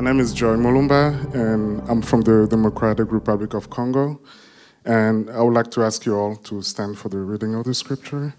[0.00, 4.18] My name is Joy Mulumba, and I'm from the Democratic Republic of Congo.
[4.86, 7.74] And I would like to ask you all to stand for the reading of the
[7.74, 8.32] scripture.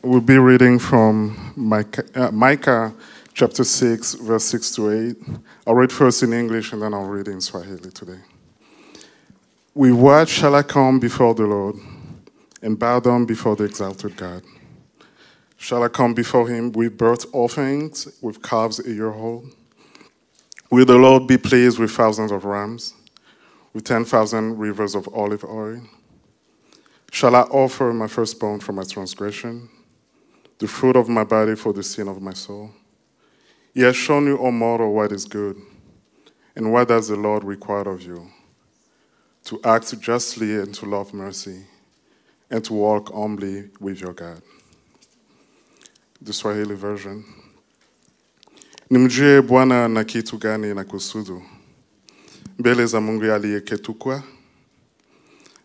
[0.00, 2.94] We'll be reading from Micah, uh, Micah
[3.34, 5.16] chapter 6, verse 6 to 8.
[5.66, 8.20] I'll read first in English and then I'll read in Swahili today.
[9.74, 11.76] With what shall I come before the Lord
[12.62, 14.44] and bow down before the exalted God?
[15.58, 19.52] Shall I come before him with burnt offerings, with calves a year old?
[20.68, 22.92] Will the Lord be pleased with thousands of rams,
[23.72, 25.80] with 10,000 rivers of olive oil?
[27.12, 29.68] Shall I offer my firstborn for my transgression,
[30.58, 32.72] the fruit of my body for the sin of my soul?
[33.74, 35.56] He has shown you, O mortal, what is good,
[36.56, 38.28] and what does the Lord require of you?
[39.44, 41.66] To act justly and to love mercy,
[42.50, 44.42] and to walk humbly with your God.
[46.20, 47.24] The Swahili version.
[48.90, 51.42] Nimjue Bwana na kitu gani na kusudu
[52.58, 54.22] mbele za Mungu aliyeketukwa,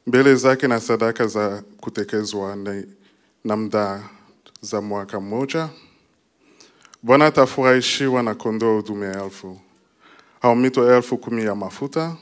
[0.08, 2.56] mbele zake na sadaka za kutekezwa
[3.46, 4.04] na, mdaa
[4.62, 5.70] za mwaka mmoja.
[7.04, 9.60] Bwana atafurahishiwa na kondoo dume elfu
[10.42, 12.16] au mito elfu kumi ya mafuta.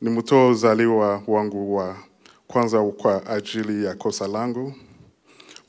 [0.00, 1.96] Ni mtoa uzaliwa wangu wa
[2.46, 4.74] kwanza kwa ajili ya kosa langu,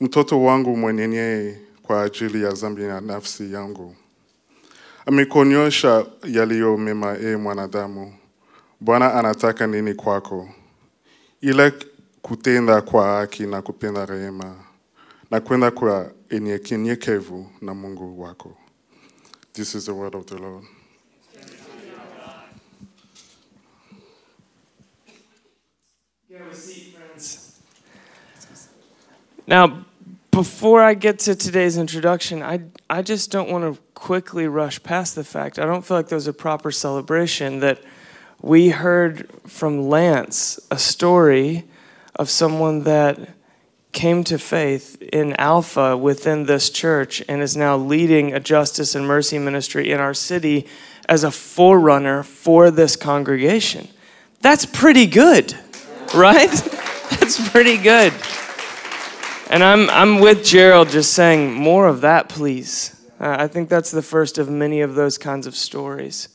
[0.00, 1.60] mtoto wangu mwenyewe
[1.92, 3.96] kwa ajili ya dhambi ya nafsi yangu.
[5.06, 8.14] Amekuonyesha yaliyo mema, e mwanadamu.
[8.80, 10.48] Bwana anataka nini kwako?
[11.40, 11.72] Ila
[12.22, 14.54] kutenda kwa haki na kupenda rehema
[15.30, 18.56] na kwenda kwa enyekenyekevu na Mungu wako.
[19.52, 20.64] This is the word of the Lord.
[29.46, 29.84] Now,
[30.32, 35.14] before I get to today's introduction, I, I just don't want to quickly rush past
[35.14, 35.58] the fact.
[35.58, 37.80] I don't feel like there was a proper celebration that
[38.40, 41.64] we heard from Lance a story
[42.16, 43.36] of someone that
[43.92, 49.06] came to faith in Alpha within this church and is now leading a justice and
[49.06, 50.66] mercy ministry in our city
[51.10, 53.86] as a forerunner for this congregation.
[54.40, 55.54] That's pretty good,
[56.14, 56.50] right?
[57.10, 58.14] That's pretty good.
[59.52, 62.98] And I'm, I'm with Gerald just saying, more of that, please.
[63.20, 66.30] Uh, I think that's the first of many of those kinds of stories.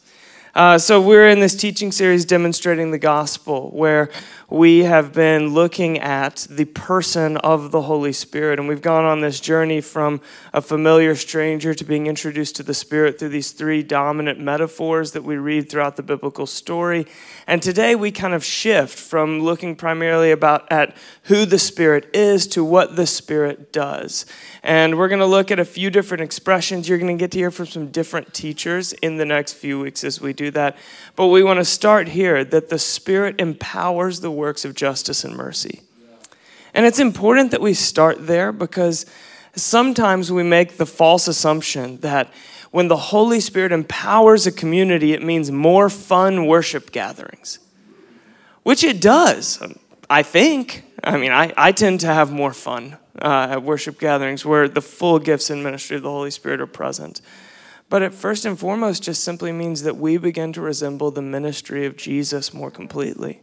[0.58, 4.10] Uh, so, we're in this teaching series demonstrating the gospel, where
[4.50, 8.60] we have been looking at the person of the Holy Spirit.
[8.60, 10.22] And we've gone on this journey from
[10.54, 15.24] a familiar stranger to being introduced to the Spirit through these three dominant metaphors that
[15.26, 17.06] we read throughout the biblical story.
[17.46, 22.48] And today we kind of shift from looking primarily about at who the Spirit is
[22.48, 24.26] to what the Spirit does.
[24.64, 26.88] And we're going to look at a few different expressions.
[26.88, 30.06] You're going to get to hear from some different teachers in the next few weeks
[30.06, 30.78] as we do that.
[31.16, 35.36] But we want to start here that the Spirit empowers the works of justice and
[35.36, 35.82] mercy.
[36.74, 39.06] And it's important that we start there because
[39.56, 42.32] sometimes we make the false assumption that
[42.72, 47.60] when the Holy Spirit empowers a community, it means more fun worship gatherings,
[48.64, 49.62] which it does,
[50.10, 50.84] I think.
[51.04, 54.82] I mean, I, I tend to have more fun uh, at worship gatherings where the
[54.82, 57.22] full gifts and ministry of the Holy Spirit are present.
[57.90, 61.86] But it first and foremost just simply means that we begin to resemble the ministry
[61.86, 63.42] of Jesus more completely.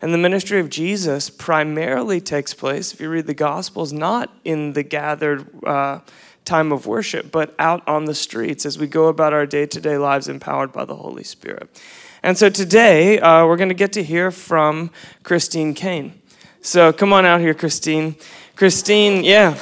[0.00, 4.72] And the ministry of Jesus primarily takes place, if you read the Gospels, not in
[4.72, 6.00] the gathered uh,
[6.44, 9.80] time of worship, but out on the streets as we go about our day to
[9.80, 11.80] day lives empowered by the Holy Spirit.
[12.22, 14.90] And so today, uh, we're going to get to hear from
[15.22, 16.20] Christine Caine.
[16.62, 18.16] So come on out here, Christine.
[18.56, 19.58] Christine, yeah.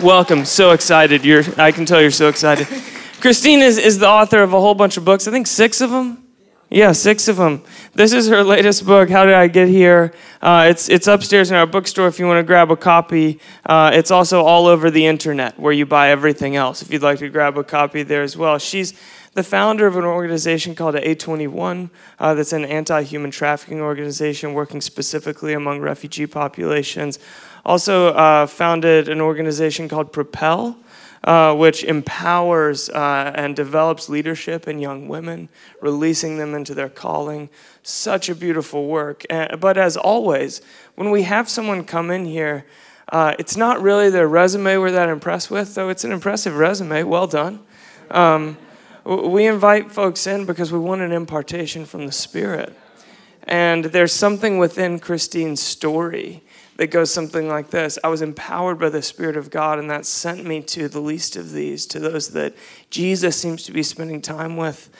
[0.00, 0.46] Welcome.
[0.46, 1.24] So excited.
[1.24, 2.66] You're, I can tell you're so excited.
[3.20, 5.90] Christine is, is the author of a whole bunch of books, I think six of
[5.90, 6.26] them.
[6.70, 7.62] Yeah, six of them.
[7.92, 10.14] This is her latest book, How Did I Get Here?
[10.40, 13.38] Uh, it's, it's upstairs in our bookstore if you want to grab a copy.
[13.66, 17.18] Uh, it's also all over the internet where you buy everything else if you'd like
[17.18, 18.58] to grab a copy there as well.
[18.58, 18.94] She's
[19.34, 21.88] the founder of an organization called A21,
[22.18, 27.18] uh, that's an anti human trafficking organization working specifically among refugee populations.
[27.64, 30.76] Also, uh, founded an organization called Propel.
[31.24, 35.48] Uh, which empowers uh, and develops leadership in young women,
[35.80, 37.48] releasing them into their calling.
[37.84, 39.24] Such a beautiful work.
[39.28, 40.62] But as always,
[40.96, 42.66] when we have someone come in here,
[43.12, 47.04] uh, it's not really their resume we're that impressed with, though it's an impressive resume.
[47.04, 47.60] Well done.
[48.10, 48.56] Um,
[49.04, 52.76] we invite folks in because we want an impartation from the Spirit.
[53.44, 56.42] And there's something within Christine's story
[56.76, 60.06] that goes something like this I was empowered by the Spirit of God, and that
[60.06, 62.54] sent me to the least of these, to those that
[62.90, 64.90] Jesus seems to be spending time with.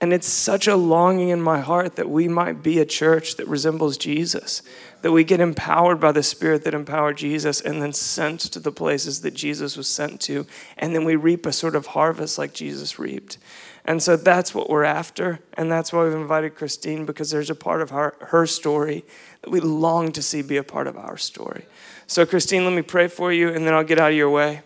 [0.00, 3.46] And it's such a longing in my heart that we might be a church that
[3.46, 4.62] resembles Jesus,
[5.02, 8.72] that we get empowered by the Spirit that empowered Jesus and then sent to the
[8.72, 10.46] places that Jesus was sent to.
[10.78, 13.36] And then we reap a sort of harvest like Jesus reaped.
[13.84, 15.40] And so that's what we're after.
[15.52, 19.04] And that's why we've invited Christine because there's a part of her, her story
[19.42, 21.66] that we long to see be a part of our story.
[22.06, 24.62] So, Christine, let me pray for you and then I'll get out of your way.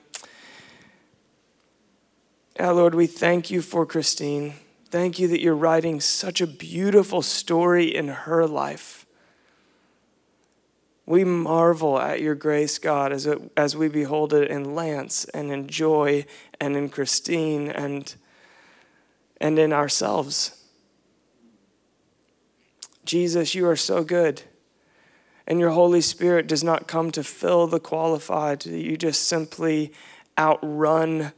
[2.56, 4.54] Yeah, Lord, we thank you for Christine.
[4.94, 9.06] Thank you that you're writing such a beautiful story in her life.
[11.05, 15.50] We marvel at your grace, God, as, it, as we behold it in Lance and
[15.50, 16.26] in Joy
[16.61, 18.14] and in Christine and,
[19.41, 20.62] and in ourselves.
[23.05, 24.43] Jesus, you are so good.
[25.44, 28.64] And your Holy Spirit does not come to fill the qualified.
[28.64, 29.93] You just simply
[30.38, 31.32] outrun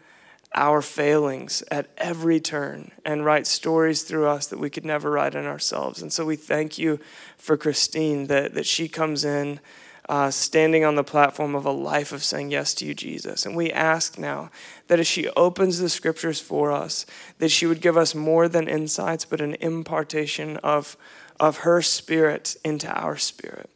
[0.55, 5.35] our failings at every turn and write stories through us that we could never write
[5.35, 6.01] in ourselves.
[6.01, 6.99] And so we thank you
[7.37, 9.61] for Christine that, that she comes in
[10.09, 13.45] uh, standing on the platform of a life of saying yes to you, Jesus.
[13.45, 14.51] And we ask now
[14.87, 17.07] that as she opens the scriptures for us,
[17.39, 20.97] that she would give us more than insights, but an impartation of,
[21.41, 23.69] of her spirit into our spirit.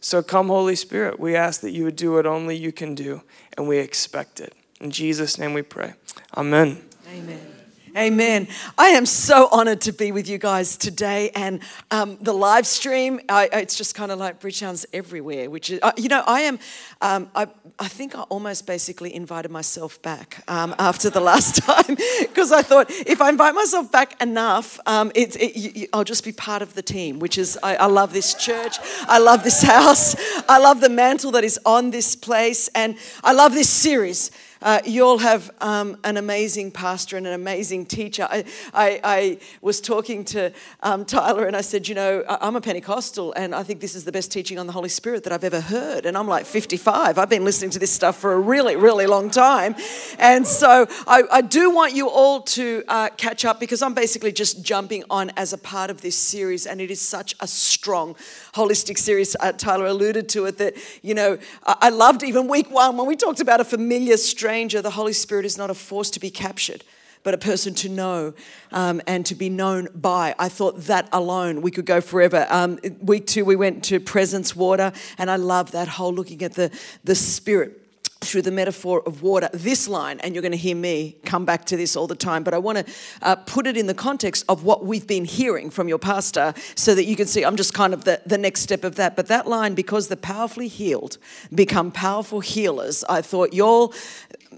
[0.00, 3.22] So come, Holy Spirit, we ask that you would do what only you can do,
[3.56, 4.54] and we expect it.
[4.80, 5.94] In Jesus' name we pray.
[6.36, 6.82] Amen.
[7.08, 7.54] Amen.
[7.96, 8.48] Amen.
[8.76, 11.30] I am so honored to be with you guys today.
[11.36, 11.60] And
[11.92, 15.92] um, the live stream, I, it's just kind of like Bridgetown's everywhere, which is, uh,
[15.96, 16.58] you know, I am,
[17.00, 17.46] um, I,
[17.78, 22.62] I think I almost basically invited myself back um, after the last time because I
[22.62, 26.62] thought if I invite myself back enough, um, it, it, you, I'll just be part
[26.62, 28.76] of the team, which is, I, I love this church.
[29.02, 30.16] I love this house.
[30.48, 32.66] I love the mantle that is on this place.
[32.74, 34.32] And I love this series.
[34.64, 38.26] Uh, you all have um, an amazing pastor and an amazing teacher.
[38.30, 40.52] I, I, I was talking to
[40.82, 44.06] um, Tyler and I said, You know, I'm a Pentecostal and I think this is
[44.06, 46.06] the best teaching on the Holy Spirit that I've ever heard.
[46.06, 47.18] And I'm like 55.
[47.18, 49.74] I've been listening to this stuff for a really, really long time.
[50.18, 54.32] And so I, I do want you all to uh, catch up because I'm basically
[54.32, 56.64] just jumping on as a part of this series.
[56.64, 58.16] And it is such a strong,
[58.54, 59.36] holistic series.
[59.38, 63.06] Uh, Tyler alluded to it that, you know, I, I loved even week one when
[63.06, 66.20] we talked about a familiar strength stranger, the Holy Spirit is not a force to
[66.20, 66.84] be captured,
[67.24, 68.34] but a person to know
[68.70, 70.32] um, and to be known by.
[70.38, 72.46] I thought that alone we could go forever.
[72.48, 76.54] Um, week two, we went to Presence Water, and I love that whole looking at
[76.54, 76.70] the,
[77.02, 77.80] the Spirit
[78.20, 79.48] through the metaphor of water.
[79.52, 82.42] This line, and you're going to hear me come back to this all the time,
[82.42, 82.92] but I want to
[83.22, 86.94] uh, put it in the context of what we've been hearing from your pastor so
[86.94, 89.16] that you can see I'm just kind of the, the next step of that.
[89.16, 91.18] But that line, because the powerfully healed
[91.54, 93.92] become powerful healers, I thought y'all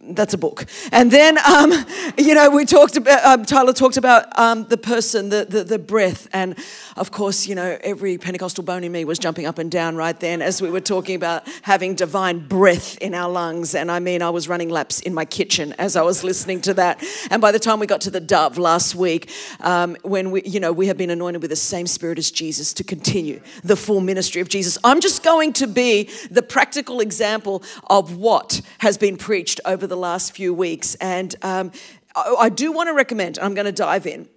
[0.08, 0.66] that's a book.
[0.92, 1.72] And then, um,
[2.18, 5.78] you know, we talked about, um, Tyler talked about um, the person, the, the, the,
[5.78, 6.26] breath.
[6.32, 6.56] And
[6.96, 10.18] of course, you know, every Pentecostal bone in me was jumping up and down right
[10.18, 13.74] then as we were talking about having divine breath in our lungs.
[13.74, 16.74] And I mean, I was running laps in my kitchen as I was listening to
[16.74, 17.02] that.
[17.30, 19.30] And by the time we got to the dove last week,
[19.60, 22.72] um, when we, you know, we have been anointed with the same spirit as Jesus
[22.74, 24.78] to continue the full ministry of Jesus.
[24.82, 29.95] I'm just going to be the practical example of what has been preached over the
[29.96, 30.94] the last few weeks.
[30.96, 31.72] And um,
[32.14, 34.28] I, I do want to recommend, I'm going to dive in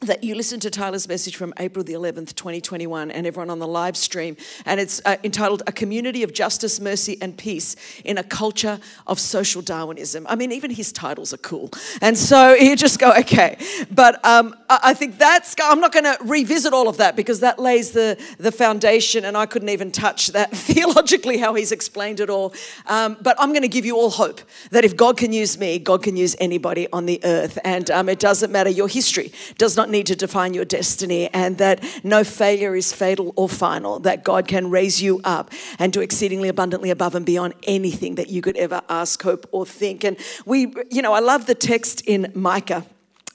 [0.00, 3.66] that you listen to Tyler's message from April the 11th, 2021, and everyone on the
[3.66, 4.36] live stream.
[4.64, 7.74] And it's uh, entitled A Community of Justice, Mercy, and Peace
[8.04, 8.78] in a Culture
[9.08, 10.24] of Social Darwinism.
[10.28, 11.72] I mean, even his titles are cool.
[12.00, 13.58] And so you just go, okay.
[13.90, 17.58] But um, I think that's, I'm not going to revisit all of that because that
[17.58, 22.30] lays the, the foundation, and I couldn't even touch that theologically, how he's explained it
[22.30, 22.54] all.
[22.86, 25.80] Um, but I'm going to give you all hope that if God can use me,
[25.80, 27.58] God can use anybody on the earth.
[27.64, 31.28] And um, it doesn't matter, your history does not not need to define your destiny,
[31.32, 35.92] and that no failure is fatal or final, that God can raise you up and
[35.92, 40.04] do exceedingly abundantly above and beyond anything that you could ever ask, hope, or think.
[40.04, 42.84] And we, you know, I love the text in Micah.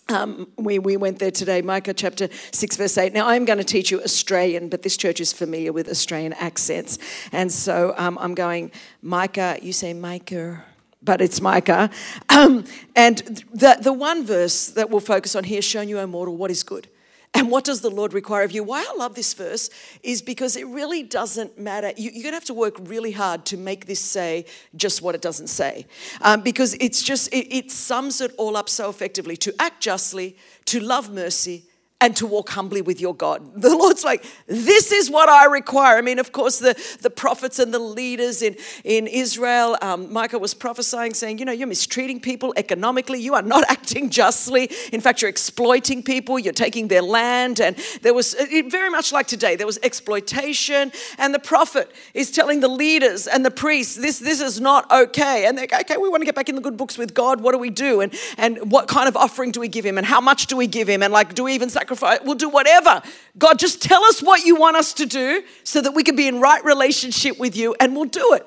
[0.09, 3.13] Um, we, we went there today, Micah chapter 6, verse 8.
[3.13, 6.99] Now, I'm going to teach you Australian, but this church is familiar with Australian accents.
[7.31, 10.65] And so um, I'm going, Micah, you say Micah
[11.03, 11.89] but it's Micah.
[12.29, 13.17] Um, and
[13.53, 16.63] the, the one verse that we'll focus on here, shown you, O mortal, what is
[16.63, 16.87] good.
[17.35, 18.63] And what does the Lord require of you?
[18.63, 19.71] Why I love this verse
[20.03, 21.91] is because it really doesn't matter.
[21.97, 24.45] You, are going to have to work really hard to make this say
[24.75, 25.87] just what it doesn't say.
[26.21, 30.37] Um, because it's just, it, it sums it all up so effectively to act justly,
[30.65, 31.65] to love mercy,
[32.03, 33.41] and to walk humbly with your God.
[33.63, 35.97] The Lord's like, this is what I require.
[35.97, 40.37] I mean, of course, the, the prophets and the leaders in, in Israel, um, Micah
[40.37, 43.21] was prophesying, saying, you know, you're mistreating people economically.
[43.21, 44.69] You are not acting justly.
[44.91, 46.37] In fact, you're exploiting people.
[46.37, 47.61] You're taking their land.
[47.61, 48.35] And there was,
[48.67, 50.91] very much like today, there was exploitation.
[51.17, 55.45] And the prophet is telling the leaders and the priests, this, this is not okay.
[55.45, 57.39] And they're like, okay, we want to get back in the good books with God.
[57.39, 58.01] What do we do?
[58.01, 59.97] And, and what kind of offering do we give him?
[59.97, 61.01] And how much do we give him?
[61.01, 61.92] And like, do we even sacrifice?
[62.01, 63.01] We'll do whatever.
[63.37, 66.27] God, just tell us what you want us to do so that we can be
[66.27, 68.45] in right relationship with you and we'll do it.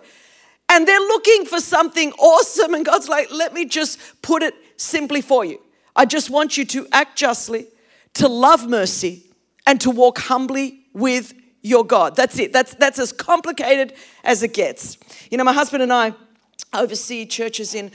[0.69, 2.75] And they're looking for something awesome.
[2.75, 5.61] And God's like, let me just put it simply for you.
[5.95, 7.67] I just want you to act justly,
[8.15, 9.25] to love mercy,
[9.67, 12.17] and to walk humbly with your God.
[12.17, 12.53] That's it.
[12.53, 14.99] That's, that's as complicated as it gets.
[15.31, 16.15] You know, my husband and I
[16.73, 17.91] oversee churches in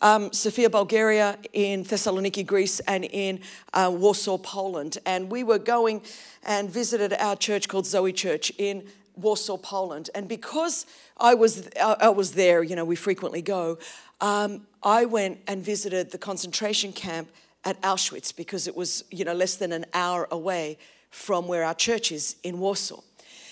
[0.00, 3.40] um, Sofia, Bulgaria, in Thessaloniki, Greece, and in
[3.72, 4.98] uh, Warsaw, Poland.
[5.06, 6.02] And we were going
[6.44, 8.84] and visited our church called Zoe Church in
[9.16, 10.10] Warsaw, Poland.
[10.14, 10.86] And because
[11.18, 13.78] I was, I was there, you know, we frequently go,
[14.20, 17.28] um, I went and visited the concentration camp
[17.64, 20.78] at Auschwitz because it was, you know, less than an hour away
[21.10, 23.00] from where our church is in Warsaw.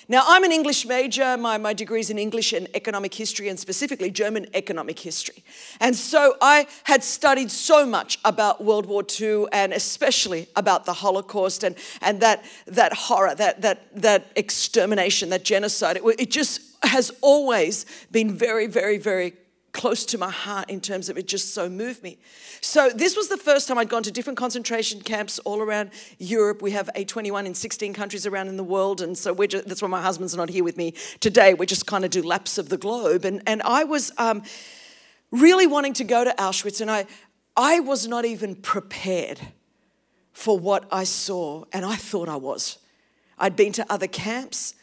[0.08, 1.36] Now, I'm an English major.
[1.36, 5.42] My, my degree is in English and economic history, and specifically German economic history.
[5.80, 10.92] And so I had studied so much about World War II and especially about the
[10.92, 15.96] Holocaust and, and that, that horror, that, that, that extermination, that genocide.
[15.96, 19.32] It, it just has always been very, very, very
[19.74, 22.16] close to my heart in terms of it just so moved me.
[22.62, 26.62] So this was the first time I'd gone to different concentration camps all around Europe.
[26.62, 29.82] We have A21 in 16 countries around in the world, and so we're just, that's
[29.82, 31.52] why my husband's not here with me today.
[31.52, 34.42] We just kind of do laps of the globe, and and I was um,
[35.30, 37.06] really wanting to go to Auschwitz, and I
[37.56, 39.40] I was not even prepared
[40.32, 42.78] for what I saw, and I thought I was.
[43.38, 44.74] I'd been to other camps.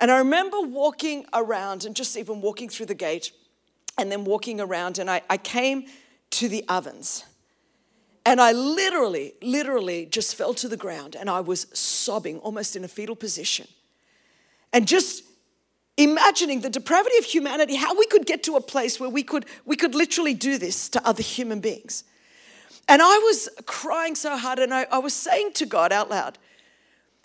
[0.00, 3.30] And I remember walking around and just even walking through the gate
[3.98, 5.86] and then walking around, and I, I came
[6.30, 7.24] to the ovens.
[8.24, 12.84] And I literally, literally just fell to the ground and I was sobbing, almost in
[12.84, 13.66] a fetal position.
[14.72, 15.24] And just
[15.96, 19.44] imagining the depravity of humanity, how we could get to a place where we could,
[19.66, 22.04] we could literally do this to other human beings.
[22.88, 26.38] And I was crying so hard, and I, I was saying to God out loud,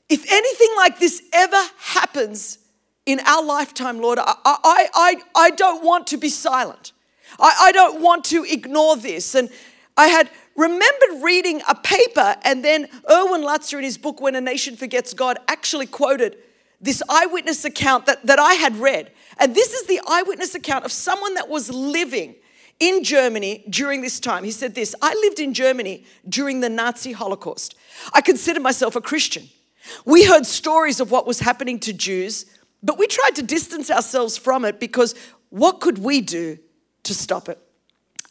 [0.10, 2.60] if anything like this ever happens
[3.08, 6.92] in our lifetime, Lord, I, I, I, I don't want to be silent.
[7.40, 9.34] I, I don't want to ignore this.
[9.34, 9.50] And
[9.96, 14.42] I had remembered reading a paper, and then Erwin Lutzer in his book, When a
[14.42, 16.38] Nation Forgets God, actually quoted
[16.82, 19.12] this eyewitness account that, that I had read.
[19.40, 22.36] And this is the eyewitness account of someone that was living
[22.82, 24.44] in Germany during this time.
[24.44, 27.74] He said this I lived in Germany during the Nazi Holocaust.
[28.14, 29.48] I considered myself a Christian.
[30.06, 32.46] We heard stories of what was happening to Jews
[32.88, 35.14] but we tried to distance ourselves from it because
[35.50, 36.58] what could we do
[37.04, 37.60] to stop it?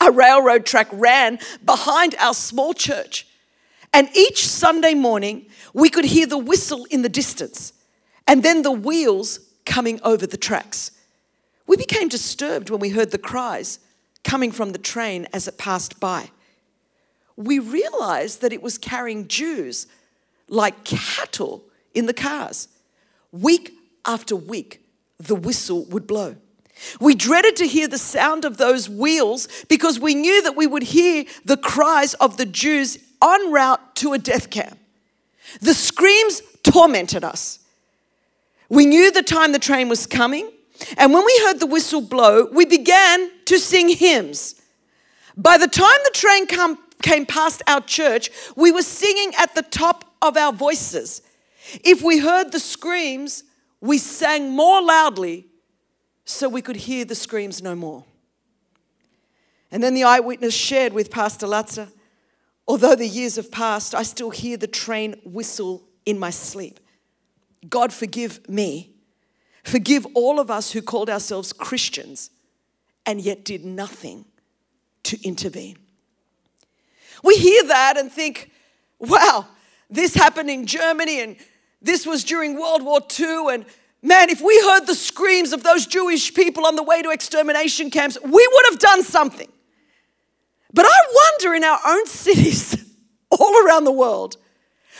[0.00, 3.28] A railroad track ran behind our small church.
[3.92, 7.74] And each Sunday morning, we could hear the whistle in the distance
[8.26, 10.90] and then the wheels coming over the tracks.
[11.66, 13.78] We became disturbed when we heard the cries
[14.24, 16.30] coming from the train as it passed by.
[17.36, 19.86] We realized that it was carrying Jews
[20.48, 22.68] like cattle in the cars.
[23.32, 23.75] Week
[24.06, 24.82] after week,
[25.18, 26.36] the whistle would blow.
[27.00, 30.82] We dreaded to hear the sound of those wheels because we knew that we would
[30.82, 34.78] hear the cries of the Jews en route to a death camp.
[35.60, 37.60] The screams tormented us.
[38.68, 40.50] We knew the time the train was coming,
[40.98, 44.60] and when we heard the whistle blow, we began to sing hymns.
[45.36, 49.62] By the time the train come, came past our church, we were singing at the
[49.62, 51.22] top of our voices.
[51.84, 53.44] If we heard the screams,
[53.86, 55.46] we sang more loudly
[56.24, 58.04] so we could hear the screams no more.
[59.70, 61.90] And then the eyewitness shared with Pastor Lutzer,
[62.66, 66.80] although the years have passed, I still hear the train whistle in my sleep.
[67.68, 68.92] God forgive me.
[69.64, 72.30] Forgive all of us who called ourselves Christians
[73.04, 74.24] and yet did nothing
[75.04, 75.76] to intervene.
[77.22, 78.50] We hear that and think,
[78.98, 79.46] wow,
[79.90, 81.36] this happened in Germany and
[81.86, 83.64] this was during World War II, and
[84.02, 87.90] man, if we heard the screams of those Jewish people on the way to extermination
[87.90, 89.48] camps, we would have done something.
[90.72, 92.76] But I wonder in our own cities,
[93.30, 94.36] all around the world,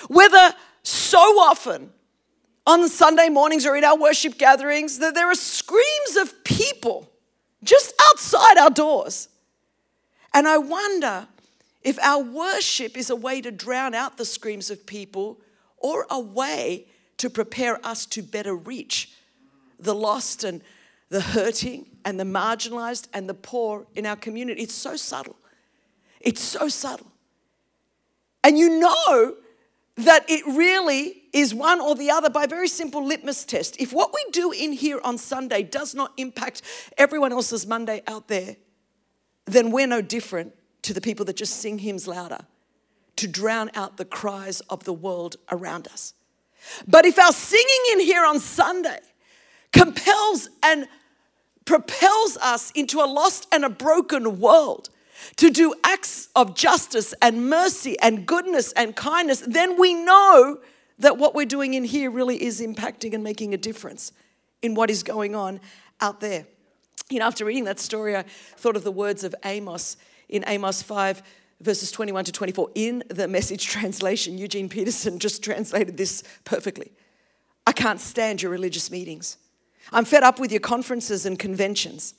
[0.08, 1.90] whether so often
[2.66, 7.10] on Sunday mornings or in our worship gatherings that there are screams of people
[7.62, 9.28] just outside our doors.
[10.34, 11.28] And I wonder
[11.82, 15.40] if our worship is a way to drown out the screams of people
[15.78, 16.86] or a way
[17.18, 19.12] to prepare us to better reach
[19.78, 20.62] the lost and
[21.08, 25.36] the hurting and the marginalized and the poor in our community, it's so subtle.
[26.20, 27.12] It's so subtle.
[28.42, 29.36] And you know
[29.96, 33.80] that it really is one or the other by a very simple litmus test.
[33.80, 36.62] If what we do in here on Sunday does not impact
[36.98, 38.56] everyone else's Monday out there,
[39.46, 42.38] then we're no different to the people that just sing hymns louder
[43.16, 46.14] to drown out the cries of the world around us.
[46.86, 48.98] But if our singing in here on Sunday
[49.72, 50.88] compels and
[51.64, 54.90] propels us into a lost and a broken world,
[55.36, 60.58] to do acts of justice and mercy and goodness and kindness, then we know
[60.98, 64.12] that what we're doing in here really is impacting and making a difference
[64.62, 65.60] in what is going on
[66.00, 66.46] out there.
[67.10, 68.22] You know, after reading that story, I
[68.56, 69.96] thought of the words of Amos
[70.28, 71.22] in Amos 5,
[71.60, 72.70] verses 21 to 24.
[72.74, 76.92] In the message translation, Eugene Peterson just translated this perfectly.
[77.66, 79.38] I can't stand your religious meetings.
[79.92, 82.14] I'm fed up with your conferences and conventions.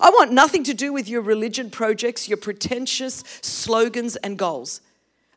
[0.00, 4.80] I want nothing to do with your religion projects, your pretentious slogans and goals.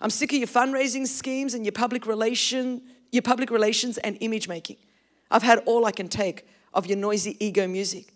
[0.02, 2.82] I'm sick of your fundraising schemes and your public relation,
[3.12, 4.78] your public relations and image making.
[5.30, 8.14] I've had all I can take of your noisy ego music.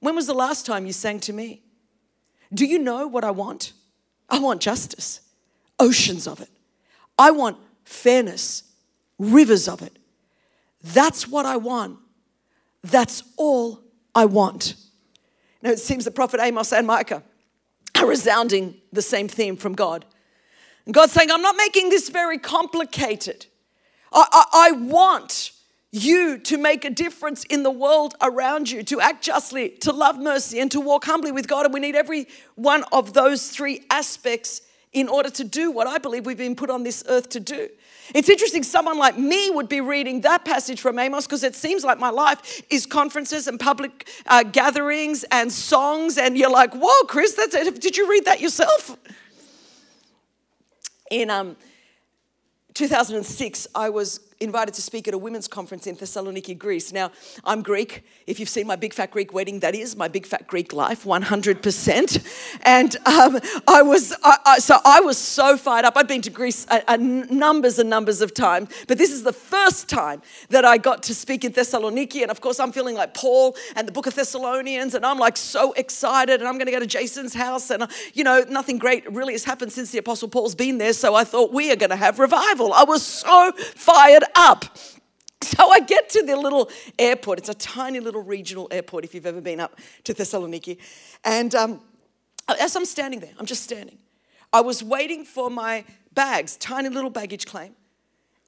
[0.00, 1.62] When was the last time you sang to me?
[2.52, 3.72] Do you know what I want?
[4.28, 5.20] I want justice,
[5.78, 6.50] oceans of it.
[7.18, 8.64] I want fairness,
[9.18, 9.98] rivers of it.
[10.82, 11.98] That's what I want.
[12.82, 13.80] That's all
[14.14, 14.74] I want.
[15.62, 17.22] Now, it seems the prophet Amos and Micah
[17.96, 20.04] are resounding the same theme from God.
[20.84, 23.46] And God's saying, I'm not making this very complicated.
[24.12, 25.50] I, I, I want
[25.96, 30.18] you to make a difference in the world around you, to act justly, to love
[30.18, 31.64] mercy, and to walk humbly with God.
[31.64, 34.62] And we need every one of those three aspects
[34.92, 37.68] in order to do what I believe we've been put on this earth to do.
[38.14, 41.84] It's interesting, someone like me would be reading that passage from Amos because it seems
[41.84, 46.16] like my life is conferences and public uh, gatherings and songs.
[46.16, 47.80] And you're like, whoa, Chris, that's it.
[47.80, 48.96] did you read that yourself?
[51.10, 51.56] In um,
[52.74, 56.92] 2006, I was invited to speak at a women's conference in Thessaloniki, Greece.
[56.92, 57.10] Now,
[57.44, 58.04] I'm Greek.
[58.26, 61.04] If you've seen my big fat Greek wedding, that is my big fat Greek life,
[61.04, 62.60] 100%.
[62.64, 65.96] And um, I was, I, I, so I was so fired up.
[65.96, 69.32] I'd been to Greece a, a numbers and numbers of times, but this is the
[69.32, 70.20] first time
[70.50, 72.20] that I got to speak in Thessaloniki.
[72.20, 75.36] And of course, I'm feeling like Paul and the book of Thessalonians, and I'm like
[75.36, 76.40] so excited.
[76.40, 79.32] And I'm going to go to Jason's house, and uh, you know, nothing great really
[79.32, 80.92] has happened since the Apostle Paul's been there.
[80.92, 82.74] So I thought we are going to have revival.
[82.74, 84.64] I was so fired up.
[85.42, 87.38] So I get to the little airport.
[87.38, 90.78] It's a tiny little regional airport if you've ever been up to Thessaloniki.
[91.24, 91.80] And um,
[92.48, 93.98] as I'm standing there, I'm just standing,
[94.52, 95.84] I was waiting for my
[96.14, 97.74] bags, tiny little baggage claim.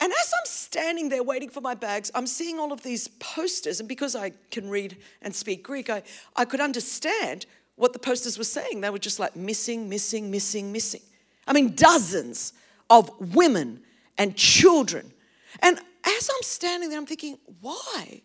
[0.00, 3.80] And as I'm standing there waiting for my bags, I'm seeing all of these posters.
[3.80, 6.02] And because I can read and speak Greek, I,
[6.36, 8.80] I could understand what the posters were saying.
[8.80, 11.02] They were just like missing, missing, missing, missing.
[11.46, 12.52] I mean, dozens
[12.90, 13.80] of women
[14.16, 15.12] and children
[15.60, 18.22] and as I'm standing there, I'm thinking, why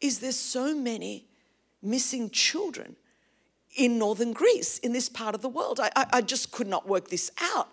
[0.00, 1.26] is there so many
[1.82, 2.96] missing children
[3.76, 5.80] in northern Greece, in this part of the world?
[5.80, 7.68] I, I, I just could not work this out.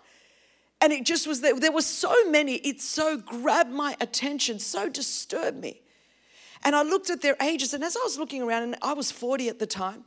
[0.80, 1.58] And it just was there.
[1.58, 2.56] There were so many.
[2.56, 5.80] It so grabbed my attention, so disturbed me.
[6.64, 9.10] And I looked at their ages, and as I was looking around, and I was
[9.12, 10.04] 40 at the time,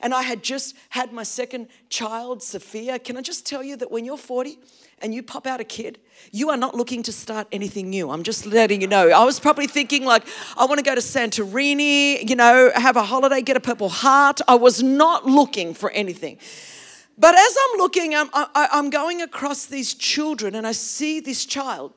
[0.00, 2.98] and I had just had my second child, Sophia.
[2.98, 4.58] Can I just tell you that when you're 40,
[5.02, 5.98] and you pop out a kid,
[6.30, 8.10] you are not looking to start anything new.
[8.10, 9.10] I'm just letting you know.
[9.10, 13.02] I was probably thinking, like, I want to go to Santorini, you know, have a
[13.02, 14.40] holiday, get a Purple Heart.
[14.46, 16.38] I was not looking for anything.
[17.18, 21.44] But as I'm looking, I'm, I, I'm going across these children and I see this
[21.44, 21.92] child.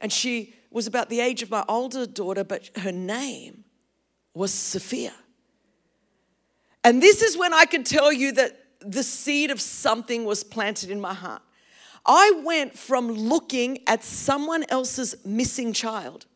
[0.00, 3.64] And she was about the age of my older daughter, but her name
[4.34, 5.14] was Sophia.
[6.82, 10.90] And this is when I can tell you that the seed of something was planted
[10.90, 11.40] in my heart.
[12.06, 16.26] I went from looking at someone else's missing child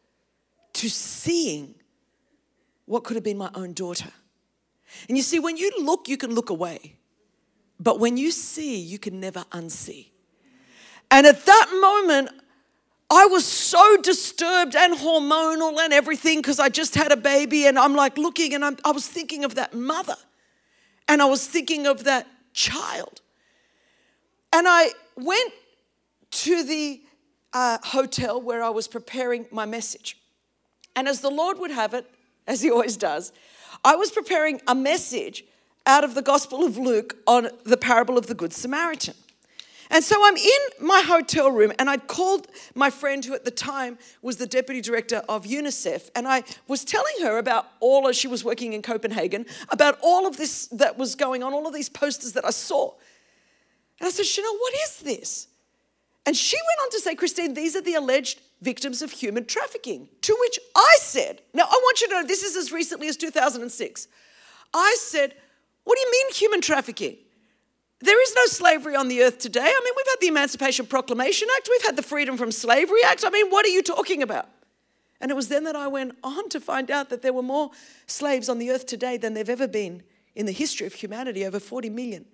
[0.74, 1.74] to seeing
[2.86, 4.10] what could have been my own daughter.
[5.08, 6.96] And you see, when you look, you can look away.
[7.78, 10.08] But when you see, you can never unsee.
[11.10, 12.30] And at that moment,
[13.10, 17.66] I was so disturbed and hormonal and everything because I just had a baby.
[17.66, 20.16] And I'm like looking and I'm, i was thinking of that mother
[21.06, 23.22] and I was thinking of that child.
[24.52, 25.52] And I went
[26.30, 27.02] to the
[27.52, 30.16] uh, hotel where I was preparing my message.
[30.94, 32.06] And as the Lord would have it,
[32.46, 33.32] as He always does,
[33.84, 35.44] I was preparing a message
[35.86, 39.14] out of the Gospel of Luke on the parable of the Good Samaritan.
[39.90, 43.50] And so I'm in my hotel room, and I'd called my friend, who at the
[43.50, 48.14] time was the deputy director of UNICEF, and I was telling her about all of,
[48.14, 51.72] she was working in Copenhagen, about all of this that was going on, all of
[51.72, 52.92] these posters that I saw.
[54.00, 55.48] And I said, Chanel, what is this?
[56.26, 60.08] And she went on to say, Christine, these are the alleged victims of human trafficking.
[60.22, 63.16] To which I said, now I want you to know this is as recently as
[63.16, 64.08] 2006.
[64.74, 65.34] I said,
[65.84, 67.16] What do you mean human trafficking?
[68.00, 69.60] There is no slavery on the earth today.
[69.60, 73.24] I mean, we've had the Emancipation Proclamation Act, we've had the Freedom from Slavery Act.
[73.24, 74.48] I mean, what are you talking about?
[75.20, 77.70] And it was then that I went on to find out that there were more
[78.06, 80.04] slaves on the earth today than there've ever been
[80.36, 82.26] in the history of humanity, over 40 million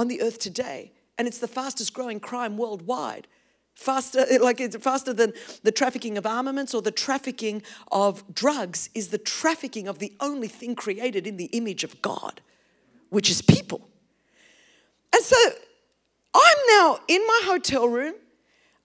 [0.00, 0.92] on the earth today.
[1.18, 3.26] And it's the fastest growing crime worldwide.
[3.74, 9.08] Faster, like it's faster than the trafficking of armaments or the trafficking of drugs, is
[9.08, 12.40] the trafficking of the only thing created in the image of God,
[13.10, 13.90] which is people.
[15.14, 15.36] And so
[16.34, 18.14] I'm now in my hotel room.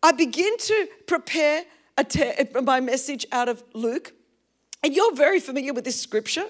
[0.04, 1.64] I begin to prepare
[2.10, 4.14] te- my message out of Luke.
[4.84, 6.46] And you're very familiar with this scripture.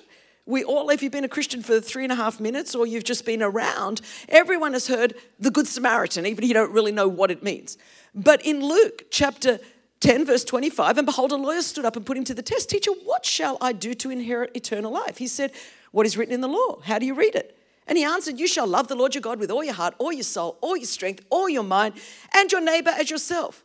[0.47, 3.03] We all, if you've been a Christian for three and a half minutes or you've
[3.03, 7.07] just been around, everyone has heard the Good Samaritan, even if you don't really know
[7.07, 7.77] what it means.
[8.13, 9.59] But in Luke chapter
[10.01, 12.69] 10, verse 25, and behold, a lawyer stood up and put him to the test.
[12.69, 15.17] Teacher, what shall I do to inherit eternal life?
[15.17, 15.51] He said,
[15.91, 16.79] What is written in the law?
[16.81, 17.57] How do you read it?
[17.87, 20.13] And he answered, You shall love the Lord your God with all your heart, all
[20.13, 21.95] your soul, all your strength, all your mind,
[22.35, 23.63] and your neighbor as yourself.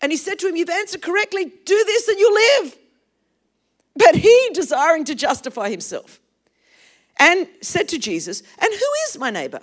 [0.00, 1.44] And he said to him, You've answered correctly.
[1.44, 2.78] Do this and you'll live.
[3.96, 6.20] But he, desiring to justify himself,
[7.18, 9.62] and said to Jesus, And who is my neighbor?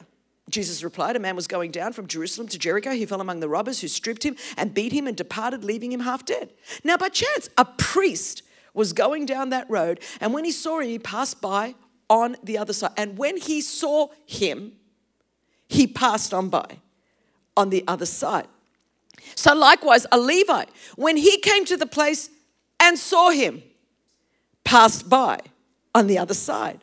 [0.49, 2.91] Jesus replied, A man was going down from Jerusalem to Jericho.
[2.91, 6.01] He fell among the robbers who stripped him and beat him and departed, leaving him
[6.01, 6.51] half dead.
[6.83, 8.43] Now, by chance, a priest
[8.73, 11.75] was going down that road, and when he saw him, he passed by
[12.09, 12.91] on the other side.
[12.97, 14.73] And when he saw him,
[15.67, 16.79] he passed on by
[17.55, 18.47] on the other side.
[19.35, 22.29] So, likewise, a Levite, when he came to the place
[22.79, 23.63] and saw him,
[24.63, 25.39] passed by
[25.93, 26.79] on the other side.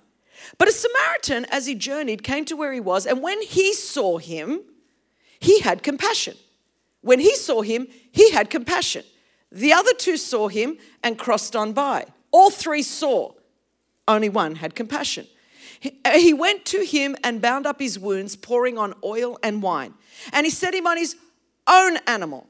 [0.59, 4.19] But a Samaritan, as he journeyed, came to where he was, and when he saw
[4.19, 4.61] him,
[5.39, 6.37] he had compassion.
[7.03, 9.05] When he saw him, he had compassion.
[9.51, 12.07] The other two saw him and crossed on by.
[12.31, 13.33] All three saw,
[14.07, 15.27] only one had compassion.
[15.81, 19.95] He uh, went to him and bound up his wounds, pouring on oil and wine.
[20.33, 21.17] And he set him on his
[21.67, 22.47] own animal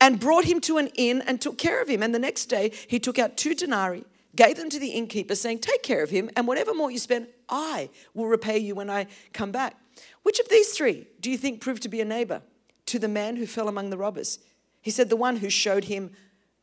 [0.00, 2.02] and brought him to an inn and took care of him.
[2.02, 4.04] And the next day he took out two denarii,
[4.36, 7.28] gave them to the innkeeper, saying, Take care of him, and whatever more you spend,
[7.48, 9.76] I will repay you when I come back.
[10.22, 12.42] Which of these three do you think proved to be a neighbor
[12.86, 14.38] to the man who fell among the robbers?
[14.80, 16.10] He said, The one who showed him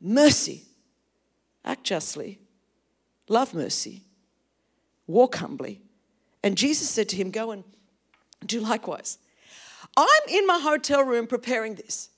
[0.02, 0.64] mercy.
[1.66, 2.40] Act justly,
[3.28, 4.06] love mercy,
[5.06, 5.82] walk humbly.
[6.44, 7.64] And Jesus said to him, Go and
[8.46, 9.18] do likewise.
[9.98, 12.10] I'm in my hotel room preparing this.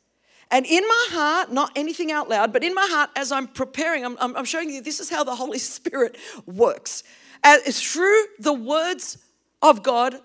[0.51, 4.03] And in my heart, not anything out loud, but in my heart, as I'm preparing,
[4.03, 7.03] I'm, I'm showing you this is how the Holy Spirit works.
[7.43, 9.17] As, through the words
[9.61, 10.15] of God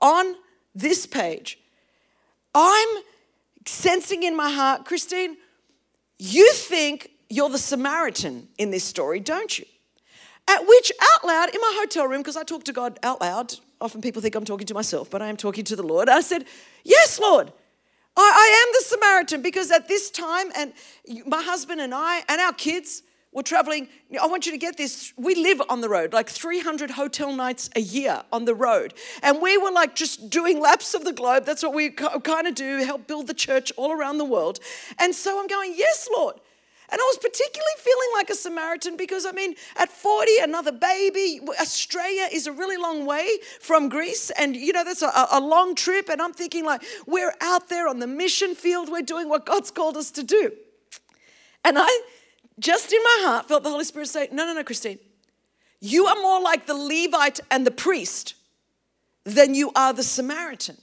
[0.00, 0.36] on
[0.74, 1.58] this page,
[2.54, 2.88] I'm
[3.66, 5.36] sensing in my heart, Christine,
[6.18, 9.64] you think you're the Samaritan in this story, don't you?
[10.46, 13.54] At which, out loud, in my hotel room, because I talk to God out loud,
[13.80, 16.08] often people think I'm talking to myself, but I am talking to the Lord.
[16.08, 16.44] I said,
[16.84, 17.52] Yes, Lord.
[18.16, 20.72] I, I am the Samaritan because at this time, and
[21.26, 23.02] my husband and I and our kids
[23.34, 23.88] were traveling.
[24.20, 25.12] I want you to get this.
[25.16, 28.94] We live on the road, like 300 hotel nights a year on the road.
[29.22, 31.44] And we were like just doing laps of the globe.
[31.44, 34.60] That's what we kind of do, help build the church all around the world.
[34.98, 36.36] And so I'm going, Yes, Lord.
[36.90, 41.40] And I was particularly feeling like a Samaritan because, I mean, at 40, another baby,
[41.60, 44.30] Australia is a really long way from Greece.
[44.30, 46.08] And, you know, that's a, a long trip.
[46.10, 49.70] And I'm thinking, like, we're out there on the mission field, we're doing what God's
[49.70, 50.52] called us to do.
[51.64, 52.02] And I
[52.58, 54.98] just in my heart felt the Holy Spirit say, No, no, no, Christine.
[55.80, 58.34] You are more like the Levite and the priest
[59.24, 60.76] than you are the Samaritan.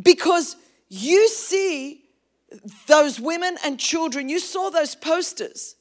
[0.00, 0.56] Because
[0.88, 2.01] you see
[2.86, 5.76] those women and children, you saw those posters,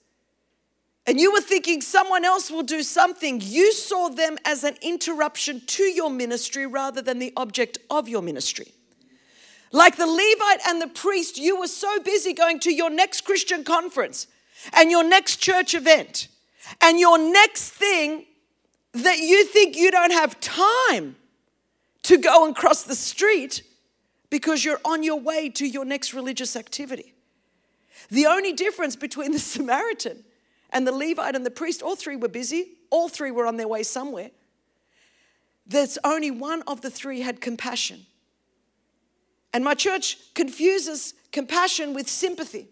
[1.08, 3.42] and you were thinking someone else will do something.
[3.44, 8.22] You saw them as an interruption to your ministry rather than the object of your
[8.22, 8.74] ministry.
[9.72, 13.64] Like the Levite and the priest, you were so busy going to your next Christian
[13.64, 14.28] conference
[14.74, 16.28] and your next church event
[16.82, 18.26] and your next thing
[18.94, 21.16] that you think you don't have time
[22.04, 23.64] to go and cross the street
[24.32, 27.14] because you're on your way to your next religious activity.
[28.10, 30.24] The only difference between the Samaritan
[30.72, 33.68] and the Levite and the priest, all three were busy, all three were on their
[33.68, 34.32] way somewhere.
[35.68, 38.08] There's only one of the three had compassion.
[39.54, 42.70] And my church confuses compassion with sympathy.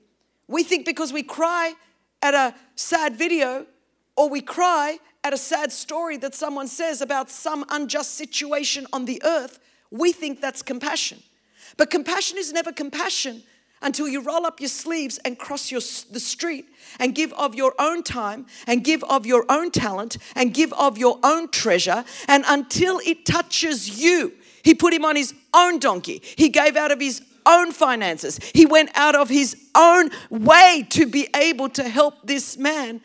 [0.47, 1.73] We think because we cry
[2.21, 3.65] at a sad video
[4.15, 9.05] or we cry at a sad story that someone says about some unjust situation on
[9.05, 9.59] the earth,
[9.91, 11.21] we think that's compassion.
[11.79, 13.41] But compassion is never compassion
[13.81, 15.79] until you roll up your sleeves and cross your,
[16.11, 16.65] the street
[16.99, 20.97] and give of your own time and give of your own talent and give of
[20.97, 24.33] your own treasure and until it touches you.
[24.61, 26.21] He put him on his own donkey.
[26.35, 28.41] He gave out of his own finances.
[28.53, 32.99] He went out of his own way to be able to help this man.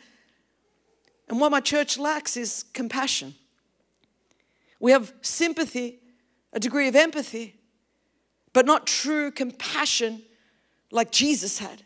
[1.29, 3.35] And what my church lacks is compassion.
[4.81, 5.99] We have sympathy,
[6.51, 7.54] a degree of empathy,
[8.55, 10.23] but not true compassion
[10.89, 11.83] like Jesus had.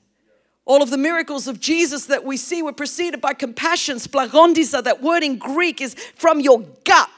[0.66, 3.98] All of the miracles of Jesus that we see were preceded by compassion.
[3.98, 7.10] Splagondisa, that word in Greek is from your gut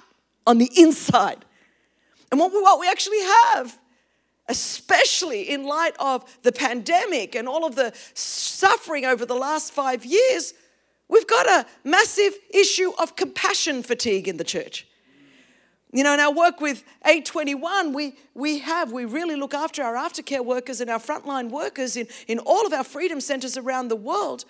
[0.47, 1.43] on the inside.
[2.31, 3.77] And what we, what we actually have,
[4.47, 10.05] especially in light of the pandemic and all of the suffering over the last five
[10.05, 10.53] years,
[11.09, 14.87] we've got a massive issue of compassion fatigue in the church.
[15.93, 19.95] You know, in our work with A21, we, we have, we really look after our
[19.95, 23.97] aftercare workers and our frontline workers in, in all of our freedom centers around the
[23.97, 24.45] world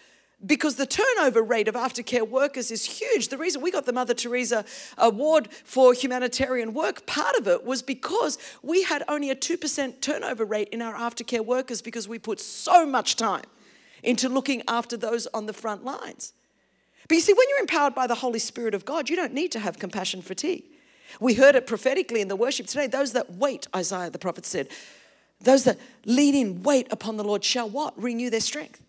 [0.45, 3.29] because the turnover rate of aftercare workers is huge.
[3.29, 4.65] The reason we got the Mother Teresa
[4.97, 10.45] Award for humanitarian work, part of it was because we had only a 2% turnover
[10.45, 13.45] rate in our aftercare workers because we put so much time
[14.03, 16.33] into looking after those on the front lines.
[17.07, 19.51] But you see, when you're empowered by the Holy Spirit of God, you don't need
[19.51, 20.63] to have compassion fatigue.
[21.19, 22.87] We heard it prophetically in the worship today.
[22.87, 24.69] Those that wait, Isaiah the prophet said,
[25.39, 27.99] those that lean in, wait upon the Lord shall what?
[28.01, 28.81] Renew their strength.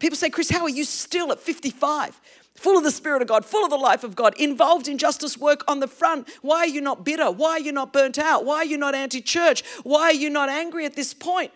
[0.00, 2.20] People say, Chris, how are you still at 55?
[2.56, 5.38] Full of the Spirit of God, full of the life of God, involved in justice
[5.38, 6.28] work on the front.
[6.42, 7.30] Why are you not bitter?
[7.30, 8.44] Why are you not burnt out?
[8.44, 9.62] Why are you not anti church?
[9.82, 11.52] Why are you not angry at this point?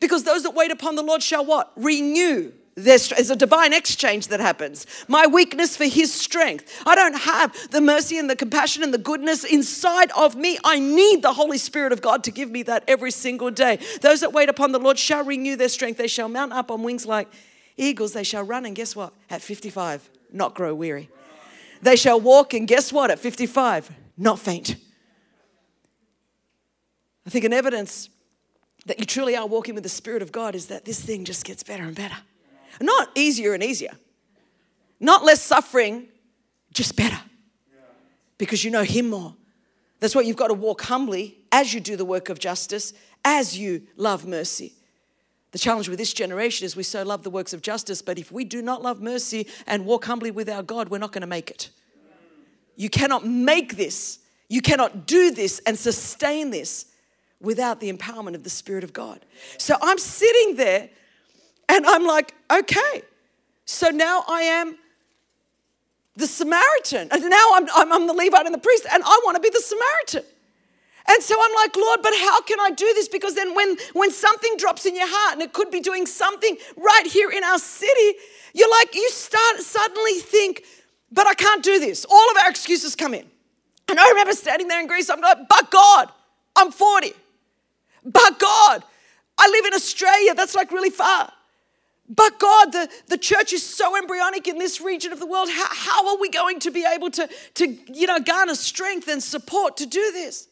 [0.00, 1.72] Because those that wait upon the Lord shall what?
[1.76, 2.52] Renew
[2.84, 4.86] there's, there's a divine exchange that happens.
[5.08, 6.82] My weakness for His strength.
[6.86, 10.58] I don't have the mercy and the compassion and the goodness inside of me.
[10.64, 13.78] I need the Holy Spirit of God to give me that every single day.
[14.00, 15.98] Those that wait upon the Lord shall renew their strength.
[15.98, 17.28] They shall mount up on wings like
[17.76, 18.12] eagles.
[18.12, 19.12] They shall run, and guess what?
[19.28, 21.08] At 55, not grow weary.
[21.82, 23.10] They shall walk, and guess what?
[23.10, 24.76] At 55, not faint.
[27.26, 28.08] I think an evidence
[28.86, 31.44] that you truly are walking with the Spirit of God is that this thing just
[31.44, 32.16] gets better and better.
[32.80, 33.92] Not easier and easier,
[35.00, 36.08] not less suffering,
[36.72, 37.18] just better
[38.38, 39.34] because you know Him more.
[40.00, 42.92] That's why you've got to walk humbly as you do the work of justice,
[43.24, 44.74] as you love mercy.
[45.50, 48.30] The challenge with this generation is we so love the works of justice, but if
[48.30, 51.26] we do not love mercy and walk humbly with our God, we're not going to
[51.26, 51.70] make it.
[52.76, 56.86] You cannot make this, you cannot do this and sustain this
[57.40, 59.24] without the empowerment of the Spirit of God.
[59.56, 60.90] So I'm sitting there
[61.68, 63.02] and I'm like, okay.
[63.64, 64.78] So now I am
[66.16, 67.08] the Samaritan.
[67.12, 69.50] And now I'm, I'm, I'm, the Levite and the priest, and I want to be
[69.50, 70.24] the Samaritan.
[71.10, 73.08] And so I'm like, Lord, but how can I do this?
[73.08, 76.56] Because then when, when something drops in your heart, and it could be doing something
[76.76, 78.18] right here in our city,
[78.52, 80.64] you're like, you start suddenly think,
[81.12, 82.04] but I can't do this.
[82.04, 83.24] All of our excuses come in.
[83.88, 86.10] And I remember standing there in Greece, I'm like, but God,
[86.56, 87.12] I'm 40.
[88.04, 88.82] But God,
[89.38, 91.32] I live in Australia, that's like really far.
[92.08, 95.50] But God, the, the church is so embryonic in this region of the world.
[95.50, 99.22] How, how are we going to be able to, to you know, garner strength and
[99.22, 100.48] support to do this?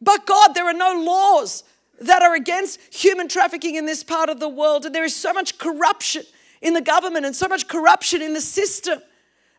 [0.00, 1.62] But God, there are no laws
[2.00, 4.84] that are against human trafficking in this part of the world.
[4.84, 6.24] And there is so much corruption
[6.60, 9.00] in the government and so much corruption in the system.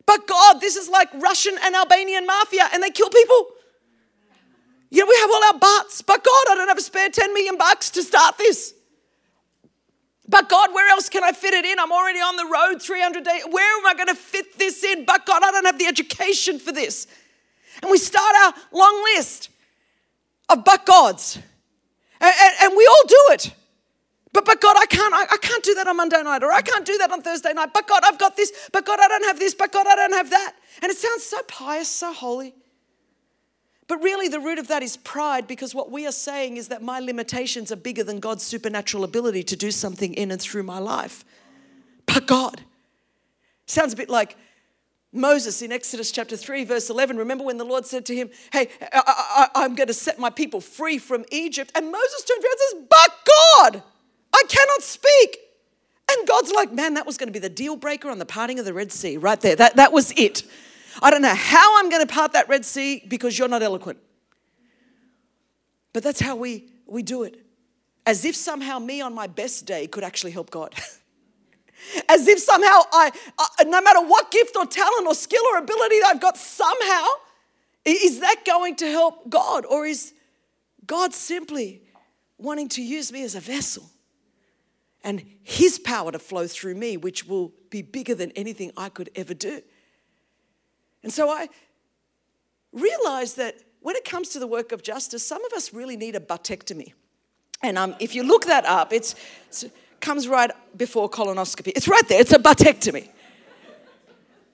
[0.04, 3.48] But God, this is like Russian and Albanian mafia, and they kill people.
[4.90, 7.34] You know, we have all our butts, but God, I don't have a spare 10
[7.34, 8.74] million bucks to start this.
[10.28, 11.78] But God, where else can I fit it in?
[11.78, 13.42] I'm already on the road 300 days.
[13.48, 15.04] Where am I going to fit this in?
[15.04, 17.06] But God, I don't have the education for this.
[17.82, 19.50] And we start our long list
[20.48, 21.36] of but gods.
[22.20, 23.52] And, and, and we all do it.
[24.32, 26.60] But, but God, I can't, I, I can't do that on Monday night, or I
[26.60, 27.70] can't do that on Thursday night.
[27.72, 28.68] But God, I've got this.
[28.72, 29.54] But God, I don't have this.
[29.54, 30.54] But God, I don't have that.
[30.82, 32.54] And it sounds so pious, so holy.
[33.88, 36.82] But really, the root of that is pride because what we are saying is that
[36.82, 40.78] my limitations are bigger than God's supernatural ability to do something in and through my
[40.78, 41.24] life.
[42.06, 42.62] But God.
[43.66, 44.36] Sounds a bit like
[45.12, 47.16] Moses in Exodus chapter 3, verse 11.
[47.16, 50.60] Remember when the Lord said to him, Hey, I, am going to set my people
[50.60, 51.72] free from Egypt.
[51.74, 53.82] And Moses turned around and says, But God,
[54.32, 55.38] I cannot speak.
[56.10, 58.58] And God's like, Man, that was going to be the deal breaker on the parting
[58.58, 59.56] of the Red Sea right there.
[59.56, 60.42] That, that was it.
[61.02, 63.98] I don't know how I'm going to part that Red Sea because you're not eloquent.
[65.92, 67.44] But that's how we, we do it.
[68.04, 70.74] as if somehow me on my best day could actually help God.
[72.08, 75.96] as if somehow I, I, no matter what gift or talent or skill or ability
[76.04, 77.04] I've got, somehow,
[77.84, 79.64] is that going to help God?
[79.66, 80.12] Or is
[80.86, 81.82] God simply
[82.38, 83.90] wanting to use me as a vessel
[85.02, 89.10] and His power to flow through me, which will be bigger than anything I could
[89.14, 89.62] ever do?
[91.06, 91.48] And so I
[92.72, 96.16] realized that when it comes to the work of justice, some of us really need
[96.16, 96.94] a buttectomy.
[97.62, 99.14] And um, if you look that up, it's
[100.00, 101.70] comes right before colonoscopy.
[101.76, 102.20] It's right there.
[102.20, 103.08] It's a buttectomy.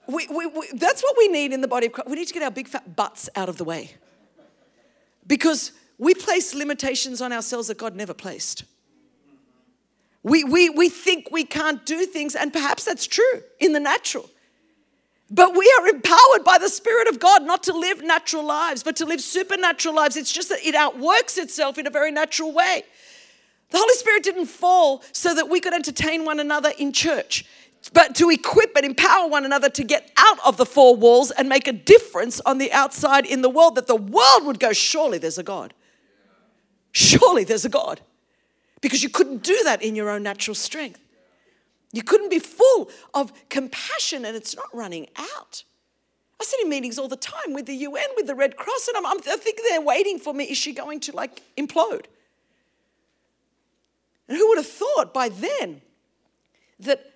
[0.05, 2.07] We, we, we, that's what we need in the body of Christ.
[2.07, 3.95] We need to get our big fat butts out of the way.
[5.25, 8.63] Because we place limitations on ourselves that God never placed.
[10.21, 14.29] We, we, we think we can't do things, and perhaps that's true in the natural.
[15.33, 18.95] But we are empowered by the Spirit of God not to live natural lives, but
[18.97, 20.15] to live supernatural lives.
[20.15, 22.83] It's just that it outworks itself in a very natural way.
[23.71, 27.45] The Holy Spirit didn't fall so that we could entertain one another in church,
[27.93, 31.49] but to equip and empower one another to get out of the four walls and
[31.49, 35.17] make a difference on the outside in the world, that the world would go, Surely
[35.17, 35.73] there's a God.
[36.91, 38.01] Surely there's a God.
[38.81, 41.02] Because you couldn't do that in your own natural strength.
[41.93, 45.63] You couldn't be full of compassion and it's not running out.
[46.41, 48.97] I sit in meetings all the time with the UN, with the Red Cross, and
[48.97, 50.45] I'm, I'm, I think they're waiting for me.
[50.45, 52.05] Is she going to like implode?
[54.27, 55.81] And who would have thought by then
[56.79, 57.13] that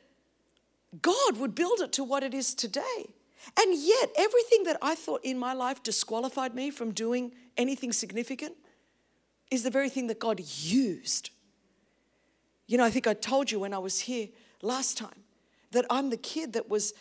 [1.01, 3.07] God would build it to what it is today?
[3.59, 8.55] And yet, everything that I thought in my life disqualified me from doing anything significant
[9.49, 11.31] is the very thing that God used.
[12.67, 14.27] You know, I think I told you when I was here
[14.61, 15.23] last time
[15.71, 16.93] that I'm the kid that was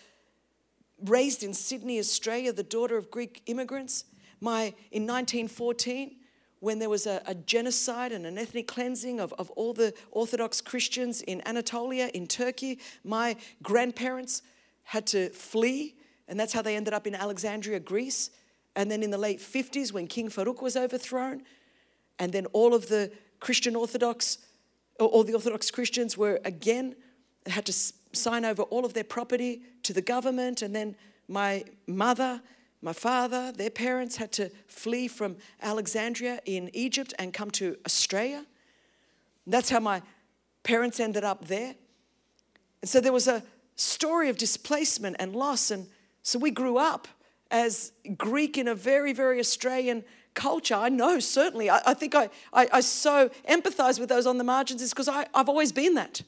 [1.04, 4.04] raised in Sydney, Australia, the daughter of Greek immigrants.
[4.40, 6.16] My, in 1914,
[6.60, 10.60] when there was a, a, genocide and an ethnic cleansing of, of all the Orthodox
[10.60, 14.42] Christians in Anatolia, in Turkey, my grandparents
[14.84, 15.94] had to flee,
[16.28, 18.30] and that's how they ended up in Alexandria, Greece.
[18.74, 21.42] And then in the late 50s, when King Farouk was overthrown,
[22.18, 24.38] and then all of the Christian Orthodox,
[24.98, 26.96] all the Orthodox Christians were again
[27.46, 27.72] had to
[28.12, 30.62] sign over all of their property to the government.
[30.62, 30.96] And then
[31.28, 32.40] my mother,
[32.82, 38.44] my father, their parents had to flee from Alexandria in Egypt and come to Australia.
[39.46, 40.02] That's how my
[40.62, 41.74] parents ended up there.
[42.82, 43.42] And so there was a
[43.76, 45.70] story of displacement and loss.
[45.70, 45.86] And
[46.22, 47.08] so we grew up
[47.50, 50.04] as Greek in a very, very Australian
[50.34, 50.74] culture.
[50.74, 51.70] I know, certainly.
[51.70, 55.08] I, I think I, I, I, so empathize with those on the margins is because
[55.08, 56.22] I've always been that.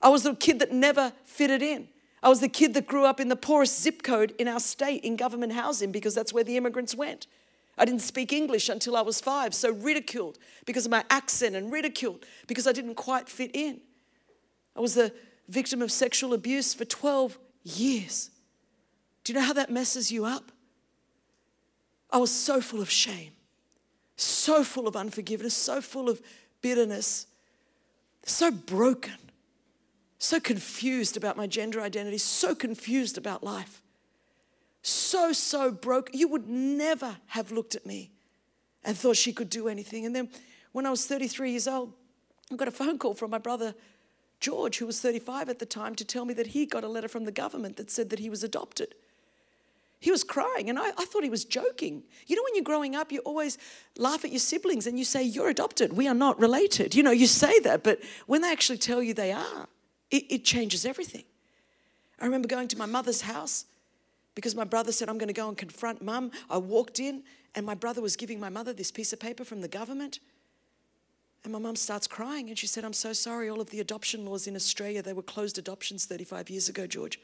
[0.00, 1.88] I was the kid that never fitted in.
[2.22, 5.04] I was the kid that grew up in the poorest zip code in our state
[5.04, 7.26] in government housing because that's where the immigrants went.
[7.76, 11.70] I didn't speak English until I was five, so ridiculed because of my accent and
[11.70, 13.80] ridiculed because I didn't quite fit in.
[14.74, 15.12] I was the
[15.48, 18.30] victim of sexual abuse for 12 years.
[19.22, 20.50] Do you know how that messes you up?
[22.10, 23.32] I was so full of shame,
[24.16, 26.20] so full of unforgiveness, so full of
[26.62, 27.26] bitterness,
[28.24, 29.27] so broken
[30.18, 33.82] so confused about my gender identity, so confused about life,
[34.82, 36.10] so, so broke.
[36.12, 38.10] You would never have looked at me
[38.84, 40.06] and thought she could do anything.
[40.06, 40.28] And then
[40.72, 41.92] when I was 33 years old,
[42.50, 43.74] I got a phone call from my brother
[44.40, 47.08] George, who was 35 at the time, to tell me that he got a letter
[47.08, 48.94] from the government that said that he was adopted.
[50.00, 52.04] He was crying, and I, I, thought he was joking.
[52.28, 53.58] You know, when you're growing up, you always
[53.96, 55.92] laugh at your siblings and you say, You're adopted.
[55.92, 56.94] We are not related.
[56.94, 59.68] You know, you say that, but when they actually tell you they are,
[60.10, 61.24] it, it changes everything.
[62.20, 63.64] I remember going to my mother's house
[64.34, 66.30] because my brother said, I'm going to go and confront mum.
[66.50, 67.22] I walked in
[67.54, 70.20] and my brother was giving my mother this piece of paper from the government.
[71.44, 74.24] And my mum starts crying and she said, I'm so sorry, all of the adoption
[74.24, 77.20] laws in Australia, they were closed adoptions 35 years ago, George.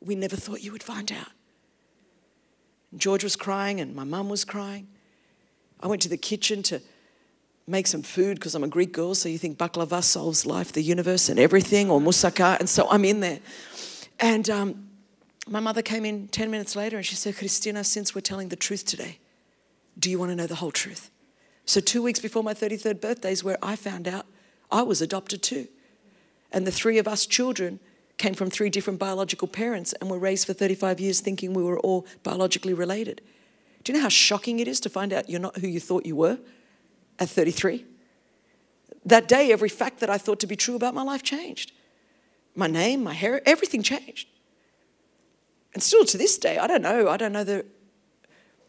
[0.00, 1.28] We never thought you would find out.
[2.90, 4.88] And George was crying and my mum was crying.
[5.80, 6.80] I went to the kitchen to
[7.70, 10.82] make some food because I'm a Greek girl, so you think baklava solves life, the
[10.82, 12.58] universe, and everything, or moussaka.
[12.58, 13.40] And so I'm in there.
[14.18, 14.88] And um,
[15.46, 18.56] my mother came in 10 minutes later and she said, Christina, since we're telling the
[18.56, 19.18] truth today,
[19.98, 21.10] do you want to know the whole truth?
[21.64, 24.26] So, two weeks before my 33rd birthday is where I found out
[24.70, 25.68] I was adopted too.
[26.52, 27.78] And the three of us children
[28.18, 31.78] came from three different biological parents and were raised for 35 years thinking we were
[31.80, 33.20] all biologically related.
[33.84, 36.04] Do you know how shocking it is to find out you're not who you thought
[36.04, 36.38] you were?
[37.20, 37.84] At 33.
[39.04, 41.72] That day, every fact that I thought to be true about my life changed.
[42.56, 44.28] My name, my hair, everything changed.
[45.72, 47.08] And still to this day, I don't know.
[47.08, 47.64] I don't know the,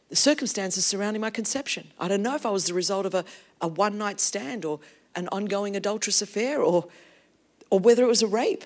[0.10, 1.88] the circumstances surrounding my conception.
[2.00, 3.26] I don't know if I was the result of a,
[3.60, 4.80] a one night stand or
[5.16, 6.88] an ongoing adulterous affair or,
[7.70, 8.66] or whether it was a rape.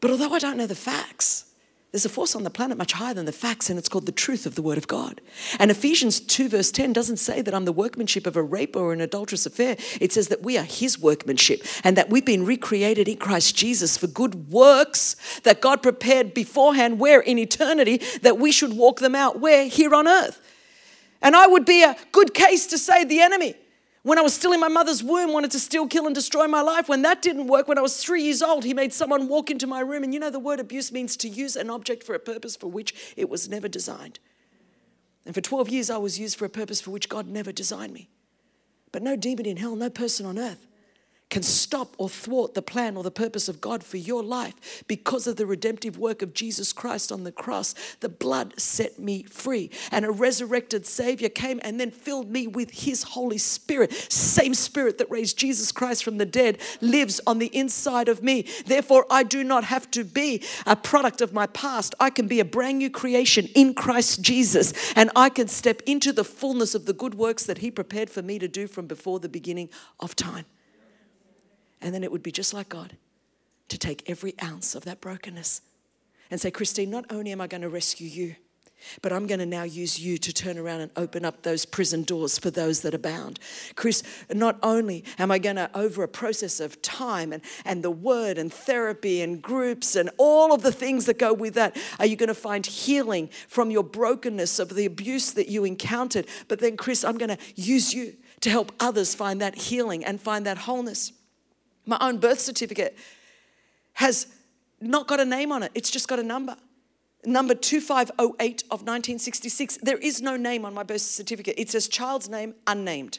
[0.00, 1.46] But although I don't know the facts,
[1.92, 4.12] there's a force on the planet much higher than the facts, and it's called the
[4.12, 5.20] truth of the Word of God.
[5.58, 8.92] And Ephesians 2, verse 10 doesn't say that I'm the workmanship of a rape or
[8.92, 9.76] an adulterous affair.
[10.00, 13.96] It says that we are His workmanship and that we've been recreated in Christ Jesus
[13.96, 19.14] for good works that God prepared beforehand, where in eternity, that we should walk them
[19.14, 20.40] out, where here on earth.
[21.22, 23.54] And I would be a good case to say the enemy
[24.06, 26.60] when I was still in my mother's womb, wanted to steal, kill, and destroy my
[26.60, 26.88] life.
[26.88, 29.66] When that didn't work, when I was three years old, he made someone walk into
[29.66, 30.04] my room.
[30.04, 32.68] And you know, the word abuse means to use an object for a purpose for
[32.68, 34.20] which it was never designed.
[35.24, 37.92] And for 12 years, I was used for a purpose for which God never designed
[37.92, 38.08] me.
[38.92, 40.68] But no demon in hell, no person on earth
[41.28, 45.26] can stop or thwart the plan or the purpose of God for your life because
[45.26, 47.74] of the redemptive work of Jesus Christ on the cross.
[48.00, 52.70] The blood set me free, and a resurrected Savior came and then filled me with
[52.70, 53.92] His Holy Spirit.
[53.92, 58.46] Same Spirit that raised Jesus Christ from the dead lives on the inside of me.
[58.64, 61.94] Therefore, I do not have to be a product of my past.
[61.98, 66.12] I can be a brand new creation in Christ Jesus, and I can step into
[66.12, 69.18] the fullness of the good works that He prepared for me to do from before
[69.18, 70.46] the beginning of time.
[71.80, 72.96] And then it would be just like God
[73.68, 75.60] to take every ounce of that brokenness
[76.30, 78.36] and say, Christine, not only am I going to rescue you,
[79.02, 82.02] but I'm going to now use you to turn around and open up those prison
[82.02, 83.40] doors for those that are bound.
[83.74, 84.02] Chris,
[84.32, 88.38] not only am I going to, over a process of time and, and the word
[88.38, 92.16] and therapy and groups and all of the things that go with that, are you
[92.16, 96.26] going to find healing from your brokenness of the abuse that you encountered?
[96.46, 100.20] But then, Chris, I'm going to use you to help others find that healing and
[100.20, 101.12] find that wholeness.
[101.86, 102.96] My own birth certificate
[103.94, 104.26] has
[104.80, 106.56] not got a name on it, it's just got a number.
[107.24, 109.78] Number 2508 of 1966.
[109.82, 111.54] There is no name on my birth certificate.
[111.58, 113.18] It says child's name unnamed.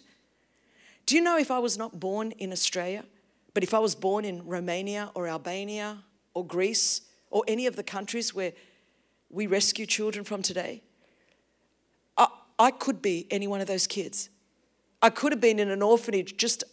[1.05, 3.03] Do you know if I was not born in Australia,
[3.53, 6.03] but if I was born in Romania or Albania
[6.33, 7.01] or Greece
[7.31, 8.53] or any of the countries where
[9.29, 10.83] we rescue children from today,
[12.17, 12.27] I,
[12.59, 14.29] I could be any one of those kids.
[15.01, 16.63] I could have been in an orphanage just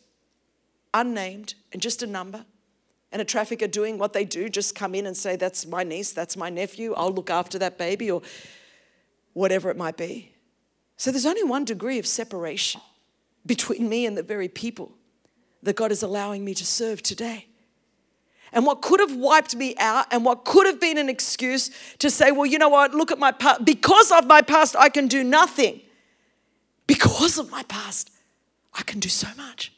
[0.94, 2.46] unnamed and just a number.
[3.12, 6.12] And a trafficker doing what they do, just come in and say, That's my niece,
[6.12, 8.22] that's my nephew, I'll look after that baby, or
[9.34, 10.32] whatever it might be.
[10.96, 12.80] So there's only one degree of separation
[13.46, 14.92] between me and the very people
[15.62, 17.46] that God is allowing me to serve today.
[18.52, 22.10] And what could have wiped me out and what could have been an excuse to
[22.10, 25.08] say, well, you know what, look at my past, because of my past, I can
[25.08, 25.80] do nothing.
[26.86, 28.10] Because of my past,
[28.72, 29.73] I can do so much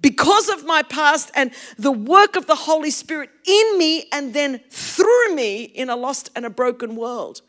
[0.00, 4.60] because of my past and the work of the Holy Spirit in me and then
[4.70, 7.42] through me in a lost and a broken world.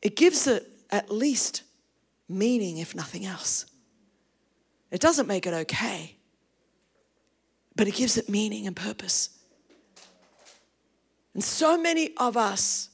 [0.00, 1.62] It gives it at least
[2.28, 3.66] meaning, if nothing else.
[4.90, 6.16] It doesn't make it okay,
[7.76, 9.30] but it gives it meaning and purpose.
[11.34, 12.90] And so many of us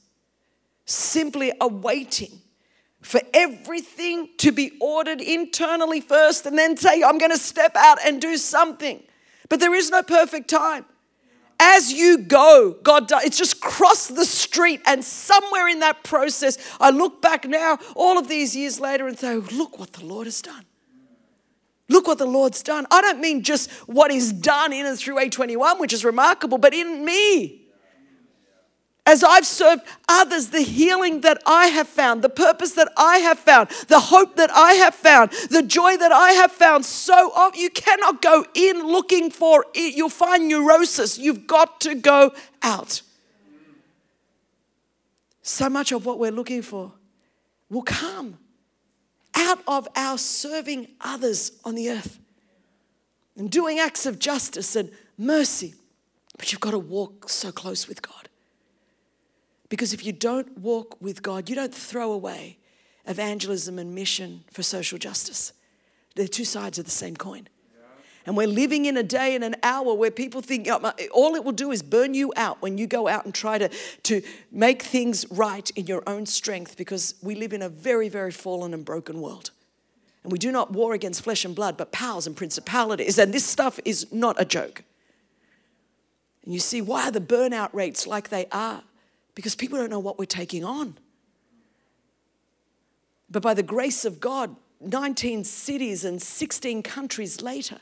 [0.85, 2.41] simply are waiting
[3.01, 7.97] for everything to be ordered internally first and then say, I'm going to step out
[8.05, 9.03] and do something.
[9.47, 10.85] But there is no perfect time.
[11.61, 16.57] As you go, God does, it's just cross the street, and somewhere in that process,
[16.79, 20.25] I look back now, all of these years later, and say, Look what the Lord
[20.25, 20.63] has done.
[21.89, 22.85] Look what the Lord's done.
[22.91, 26.73] I don't mean just what He's done in and through A21, which is remarkable, but
[26.73, 27.58] in me
[29.09, 33.39] as I've served others, the healing that I have found, the purpose that I have
[33.39, 37.59] found, the hope that I have found, the joy that I have found, so often
[37.59, 39.95] you cannot go in looking for it.
[39.95, 41.17] You'll find neurosis.
[41.17, 43.01] You've got to go out.
[45.41, 46.91] So much of what we're looking for
[47.67, 48.37] will come
[49.33, 52.19] out of our serving others on the earth
[53.35, 55.73] and doing acts of justice and mercy.
[56.37, 58.28] But you've got to walk so close with God.
[59.69, 62.57] Because if you don't walk with God, you don't throw away
[63.07, 65.53] evangelism and mission for social justice.
[66.15, 67.47] They're two sides of the same coin.
[68.25, 71.43] And we're living in a day and an hour where people think oh, all it
[71.43, 73.69] will do is burn you out when you go out and try to,
[74.03, 78.31] to make things right in your own strength because we live in a very, very
[78.31, 79.51] fallen and broken world.
[80.23, 83.17] And we do not war against flesh and blood, but powers and principalities.
[83.17, 84.83] And this stuff is not a joke.
[86.43, 88.83] And you see why are the burnout rates like they are?
[89.39, 90.97] Because people don't know what we're taking on.
[93.29, 97.77] But by the grace of God, 19 cities and 16 countries later,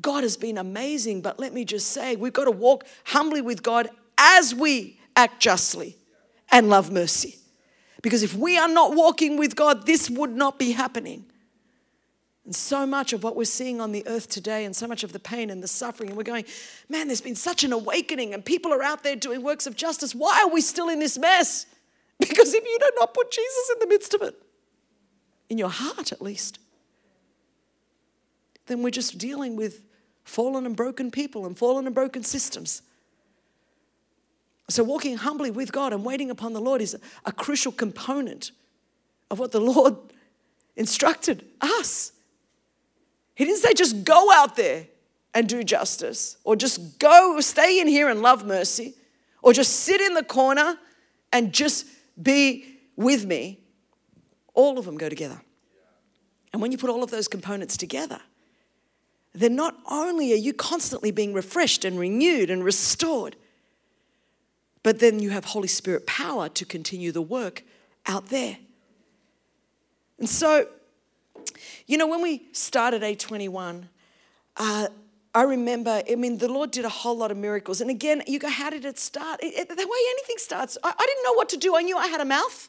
[0.00, 1.20] God has been amazing.
[1.20, 3.88] But let me just say, we've got to walk humbly with God
[4.18, 5.96] as we act justly
[6.50, 7.36] and love mercy.
[8.02, 11.24] Because if we are not walking with God, this would not be happening.
[12.44, 15.12] And so much of what we're seeing on the earth today, and so much of
[15.12, 16.44] the pain and the suffering, and we're going,
[16.88, 20.14] man, there's been such an awakening, and people are out there doing works of justice.
[20.14, 21.66] Why are we still in this mess?
[22.18, 24.40] Because if you do not put Jesus in the midst of it,
[25.50, 26.60] in your heart at least,
[28.66, 29.82] then we're just dealing with
[30.22, 32.82] fallen and broken people and fallen and broken systems.
[34.68, 38.52] So, walking humbly with God and waiting upon the Lord is a crucial component
[39.30, 39.96] of what the Lord
[40.76, 42.12] instructed us.
[43.34, 44.86] He didn't say just go out there
[45.34, 48.94] and do justice, or just go, stay in here and love mercy,
[49.42, 50.76] or just sit in the corner
[51.32, 51.86] and just
[52.22, 53.58] be with me.
[54.52, 55.40] All of them go together.
[56.52, 58.20] And when you put all of those components together,
[59.32, 63.36] then not only are you constantly being refreshed and renewed and restored,
[64.82, 67.62] but then you have Holy Spirit power to continue the work
[68.06, 68.58] out there.
[70.18, 70.66] And so,
[71.86, 73.84] you know, when we started A21,
[74.56, 74.88] uh,
[75.34, 77.80] I remember, I mean, the Lord did a whole lot of miracles.
[77.80, 79.42] And again, you go, how did it start?
[79.42, 81.74] It, it, the way anything starts, I, I didn't know what to do.
[81.74, 82.68] I knew I had a mouth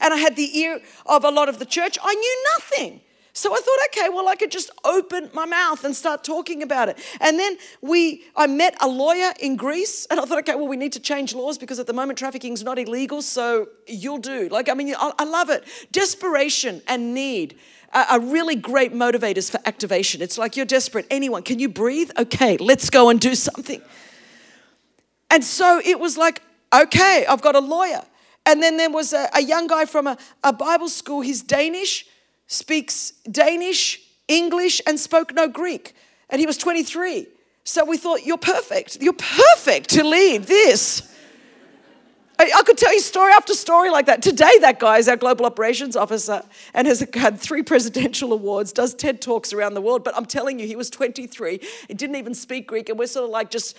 [0.00, 1.98] and I had the ear of a lot of the church.
[2.02, 3.00] I knew nothing.
[3.32, 6.88] So I thought, okay, well, I could just open my mouth and start talking about
[6.88, 6.98] it.
[7.20, 10.78] And then we, I met a lawyer in Greece, and I thought, okay, well, we
[10.78, 14.48] need to change laws because at the moment trafficking is not illegal, so you'll do.
[14.48, 15.64] Like, I mean, I, I love it.
[15.92, 17.58] Desperation and need
[17.92, 20.22] are really great motivators for activation.
[20.22, 21.06] It's like you're desperate.
[21.10, 22.10] Anyone, can you breathe?
[22.18, 23.80] Okay, let's go and do something.
[25.30, 26.42] And so it was like,
[26.74, 28.02] okay, I've got a lawyer.
[28.44, 32.06] And then there was a, a young guy from a, a Bible school, he's Danish
[32.46, 35.94] speaks Danish, English, and spoke no Greek.
[36.30, 37.26] And he was 23.
[37.64, 38.98] So we thought, you're perfect.
[39.00, 41.12] You're perfect to lead this.
[42.38, 44.22] I, I could tell you story after story like that.
[44.22, 46.42] Today, that guy is our global operations officer
[46.74, 50.04] and has had three presidential awards, does TED Talks around the world.
[50.04, 51.60] But I'm telling you, he was 23.
[51.88, 52.88] He didn't even speak Greek.
[52.88, 53.76] And we're sort of like just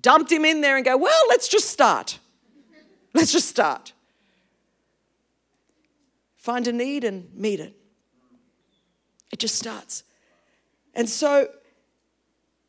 [0.00, 2.18] dumped him in there and go, well, let's just start.
[3.14, 3.92] Let's just start.
[6.36, 7.76] Find a need and meet it.
[9.30, 10.02] It just starts.
[10.94, 11.48] And so,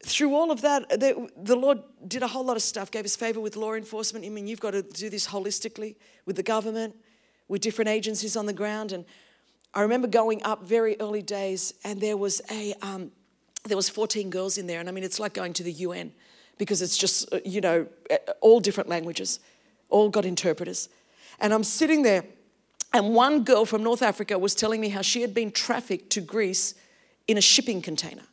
[0.04, 3.16] through all of that, the, the, Lord did a whole lot of stuff, gave us
[3.16, 4.26] favor with law enforcement.
[4.26, 5.96] I mean, you've got to do this holistically
[6.26, 6.96] with the government,
[7.48, 8.92] with different agencies on the ground.
[8.92, 9.06] And
[9.74, 13.12] I remember going up very early days, and there was a um,
[13.64, 16.12] there was 14 girls in there, and I mean, it's like going to the UN
[16.58, 17.88] because it's just uh, you know
[18.42, 19.40] all different languages,
[19.90, 20.90] all got interpreters,
[21.40, 22.24] and I'm sitting there
[22.94, 26.22] and one girl from North Africa was telling me how she had been trafficked to
[26.22, 26.76] Greece
[27.28, 28.24] in a shipping container.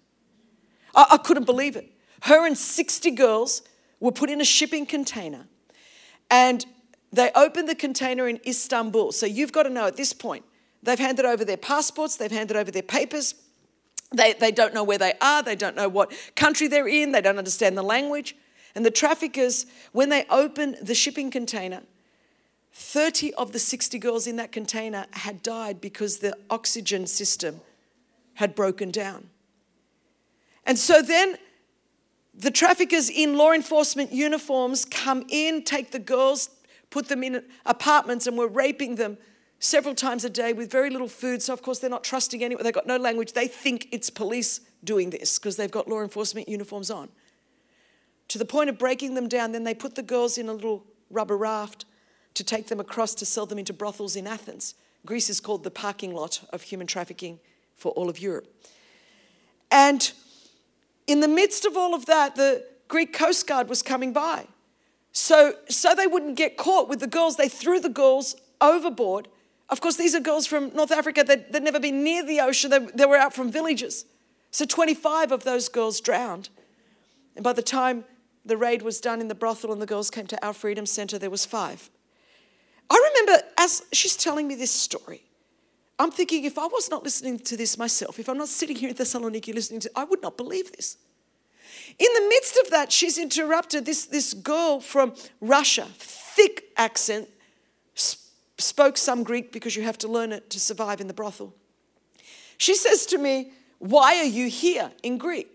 [0.94, 1.92] I, I couldn't believe it.
[2.22, 3.62] Her and 60 girls
[4.00, 5.46] were put in a shipping container
[6.30, 6.64] and
[7.12, 9.12] they opened the container in Istanbul.
[9.12, 10.44] So you've got to know at this point,
[10.82, 13.34] they've handed over their passports, they've handed over their papers.
[14.12, 17.20] They, they don't know where they are, they don't know what country they're in, they
[17.20, 18.36] don't understand the language.
[18.74, 21.82] And the traffickers, when they opened the shipping container,
[22.72, 27.60] 30 of the 60 girls in that container had died because the oxygen system
[28.34, 29.30] had broken down.
[30.68, 31.36] And so then
[32.34, 36.50] the traffickers in law enforcement uniforms come in, take the girls,
[36.90, 39.16] put them in apartments, and were raping them
[39.58, 41.42] several times a day with very little food.
[41.42, 42.62] So, of course, they're not trusting anyone.
[42.62, 43.32] They've got no language.
[43.32, 47.08] They think it's police doing this because they've got law enforcement uniforms on.
[48.28, 50.84] To the point of breaking them down, then they put the girls in a little
[51.10, 51.86] rubber raft
[52.34, 54.74] to take them across to sell them into brothels in Athens.
[55.06, 57.40] Greece is called the parking lot of human trafficking
[57.74, 58.46] for all of Europe.
[59.70, 60.12] And
[61.08, 64.46] in the midst of all of that, the Greek Coast Guard was coming by.
[65.10, 69.26] So, so they wouldn't get caught with the girls, they threw the girls overboard.
[69.70, 72.78] Of course, these are girls from North Africa they'd never been near the ocean, they,
[72.78, 74.04] they were out from villages.
[74.50, 76.50] So 25 of those girls drowned.
[77.34, 78.04] And by the time
[78.44, 81.18] the raid was done in the brothel and the girls came to our Freedom Center,
[81.18, 81.90] there was five.
[82.90, 85.22] I remember as she's telling me this story,
[85.98, 88.88] I'm thinking if I was not listening to this myself, if I'm not sitting here
[88.88, 90.96] in Thessaloniki listening to I would not believe this.
[91.98, 97.28] In the midst of that, she's interrupted this, this girl from Russia, thick accent,
[98.58, 101.54] spoke some Greek because you have to learn it to survive in the brothel.
[102.56, 105.48] She says to me, Why are you here in Greek?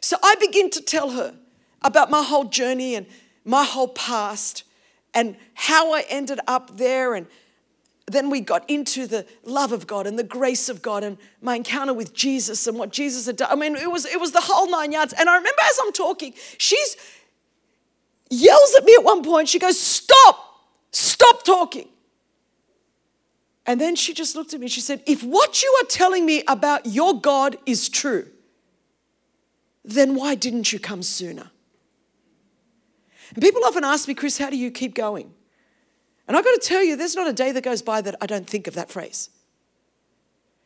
[0.00, 1.34] So I begin to tell her
[1.82, 3.06] about my whole journey and
[3.44, 4.64] my whole past
[5.14, 7.14] and how I ended up there.
[7.14, 7.26] And
[8.06, 11.56] then we got into the love of God and the grace of God and my
[11.56, 13.50] encounter with Jesus and what Jesus had done.
[13.50, 15.12] I mean, it was, it was the whole nine yards.
[15.12, 16.96] And I remember as I'm talking, she's
[18.28, 19.48] yells at me at one point.
[19.48, 20.36] She goes, Stop,
[20.90, 21.88] stop talking.
[23.64, 26.42] And then she just looked at me she said, If what you are telling me
[26.48, 28.28] about your God is true,
[29.84, 31.50] then why didn't you come sooner?
[33.34, 35.32] And people often ask me, Chris, how do you keep going?
[36.28, 38.26] And I've got to tell you, there's not a day that goes by that I
[38.26, 39.30] don't think of that phrase.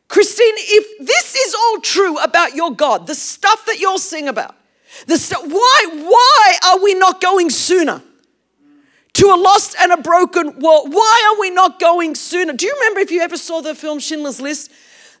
[0.07, 4.55] Christine, if this is all true about your God, the stuff that you'll sing about,
[5.05, 8.01] the st- why, why are we not going sooner?
[9.13, 10.93] To a lost and a broken world.
[10.93, 12.53] Why are we not going sooner?
[12.53, 14.71] Do you remember if you ever saw the film Schindler's List?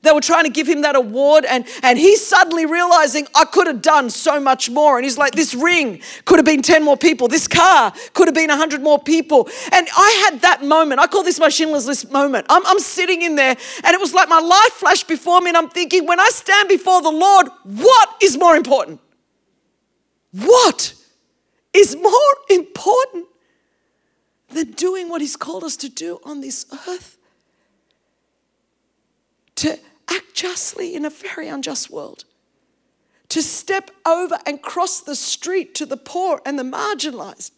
[0.01, 3.67] They were trying to give him that award, and, and he's suddenly realizing, I could
[3.67, 4.97] have done so much more.
[4.97, 7.27] And he's like, This ring could have been 10 more people.
[7.27, 9.49] This car could have been 100 more people.
[9.71, 10.99] And I had that moment.
[10.99, 12.45] I call this my Schindler's List moment.
[12.49, 15.57] I'm, I'm sitting in there, and it was like my life flashed before me, and
[15.57, 18.99] I'm thinking, when I stand before the Lord, what is more important?
[20.31, 20.93] What
[21.73, 22.11] is more
[22.49, 23.25] important
[24.49, 27.17] than doing what He's called us to do on this earth?
[29.57, 29.77] to
[30.09, 32.25] act justly in a very unjust world,
[33.29, 37.51] to step over and cross the street to the poor and the marginalized,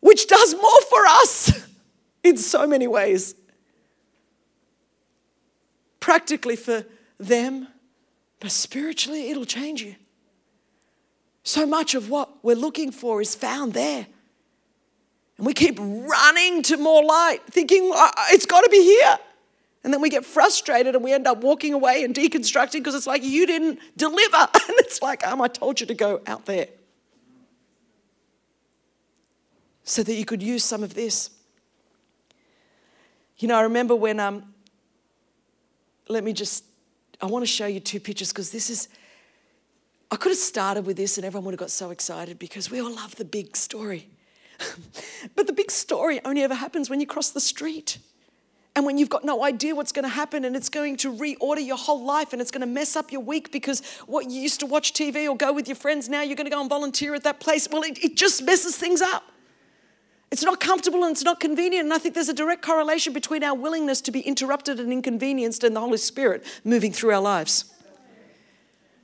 [0.00, 1.66] which does more for us
[2.24, 3.34] in so many ways.
[5.98, 6.84] Practically for
[7.18, 7.68] them,
[8.40, 9.96] but spiritually, it'll change you.
[11.42, 14.06] So much of what we're looking for is found there.
[15.36, 19.18] And we keep running to more light, thinking uh, it's got to be here.
[19.82, 23.06] And then we get frustrated and we end up walking away and deconstructing because it's
[23.06, 24.48] like, you didn't deliver.
[24.70, 26.68] And it's like, um, I told you to go out there.
[29.84, 31.30] So that you could use some of this.
[33.38, 34.52] You know, I remember when, um,
[36.08, 36.64] let me just,
[37.20, 38.88] I want to show you two pictures because this is,
[40.10, 42.80] I could have started with this and everyone would have got so excited because we
[42.80, 44.08] all love the big story.
[45.34, 47.98] but the big story only ever happens when you cross the street.
[48.80, 51.62] And when you've got no idea what's going to happen and it's going to reorder
[51.62, 54.58] your whole life and it's going to mess up your week because what you used
[54.60, 57.14] to watch TV or go with your friends, now you're going to go and volunteer
[57.14, 57.68] at that place.
[57.70, 59.22] Well, it, it just messes things up.
[60.30, 61.84] It's not comfortable and it's not convenient.
[61.84, 65.62] And I think there's a direct correlation between our willingness to be interrupted and inconvenienced
[65.62, 67.66] and the Holy Spirit moving through our lives.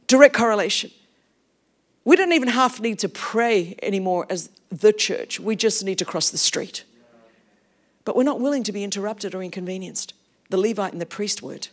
[0.06, 0.90] Direct correlation.
[2.02, 6.06] We don't even half need to pray anymore as the church, we just need to
[6.06, 6.84] cross the street.
[8.06, 10.14] But we're not willing to be interrupted or inconvenienced.
[10.48, 11.70] The Levite and the priest weren't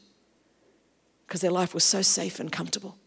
[1.28, 2.98] because their life was so safe and comfortable.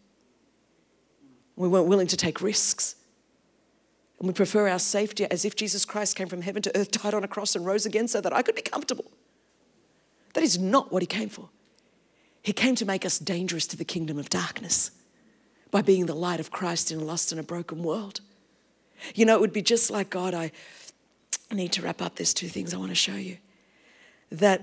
[1.56, 2.94] We weren't willing to take risks.
[4.20, 7.14] And we prefer our safety as if Jesus Christ came from heaven to earth, died
[7.14, 9.10] on a cross, and rose again so that I could be comfortable.
[10.34, 11.50] That is not what he came for.
[12.42, 14.92] He came to make us dangerous to the kingdom of darkness
[15.72, 18.20] by being the light of Christ in a lost and a broken world.
[19.16, 20.32] You know, it would be just like God.
[20.32, 20.52] I
[21.50, 22.16] I need to wrap up.
[22.16, 23.38] There's two things I want to show you.
[24.30, 24.62] That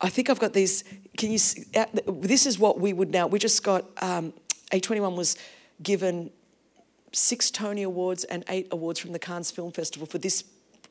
[0.00, 0.84] I think I've got these.
[1.16, 1.38] Can you?
[1.38, 1.64] See,
[2.06, 3.26] this is what we would now.
[3.26, 4.32] We just got um,
[4.72, 5.36] A21 was
[5.82, 6.30] given
[7.12, 10.44] six Tony Awards and eight awards from the Cannes Film Festival for this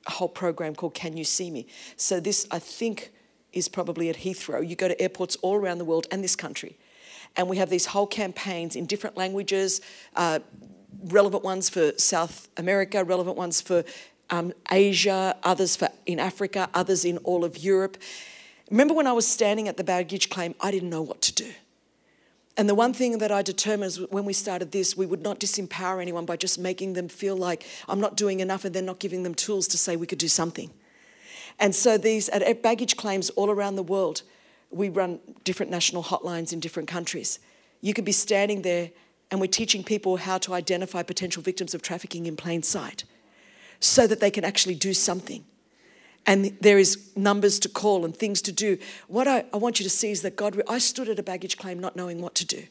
[0.08, 1.68] whole program called Can You See Me?
[1.98, 3.12] So this, I think,
[3.52, 4.68] is probably at Heathrow.
[4.68, 6.78] You go to airports all around the world and this country,
[7.36, 9.82] and we have these whole campaigns in different languages.
[10.16, 10.40] Uh,
[11.06, 13.84] relevant ones for South America, relevant ones for
[14.30, 17.98] um, Asia, others for, in Africa, others in all of Europe.
[18.70, 21.52] Remember when I was standing at the baggage claim, I didn't know what to do.
[22.56, 25.40] And the one thing that I determined is when we started this, we would not
[25.40, 29.00] disempower anyone by just making them feel like I'm not doing enough and then not
[29.00, 30.70] giving them tools to say we could do something.
[31.60, 34.22] And so these at baggage claims all around the world,
[34.70, 37.40] we run different national hotlines in different countries.
[37.82, 38.92] You could be standing there
[39.32, 43.04] and we're teaching people how to identify potential victims of trafficking in plain sight
[43.84, 45.44] so that they can actually do something.
[46.26, 48.78] And there is numbers to call and things to do.
[49.08, 51.58] What I, I want you to see is that God, I stood at a baggage
[51.58, 52.64] claim not knowing what to do.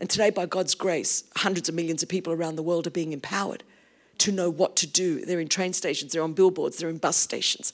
[0.00, 3.12] And today, by God's grace, hundreds of millions of people around the world are being
[3.12, 3.62] empowered
[4.18, 5.24] to know what to do.
[5.24, 7.72] They're in train stations, they're on billboards, they're in bus stations.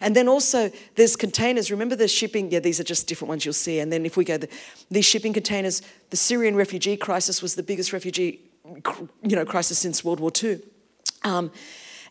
[0.00, 1.70] And then also there's containers.
[1.70, 2.50] Remember the shipping?
[2.50, 3.80] Yeah, these are just different ones you'll see.
[3.80, 4.48] And then if we go, the,
[4.90, 8.40] these shipping containers, the Syrian refugee crisis was the biggest refugee
[9.22, 10.60] you know, crisis since World War II.
[11.22, 11.50] Um,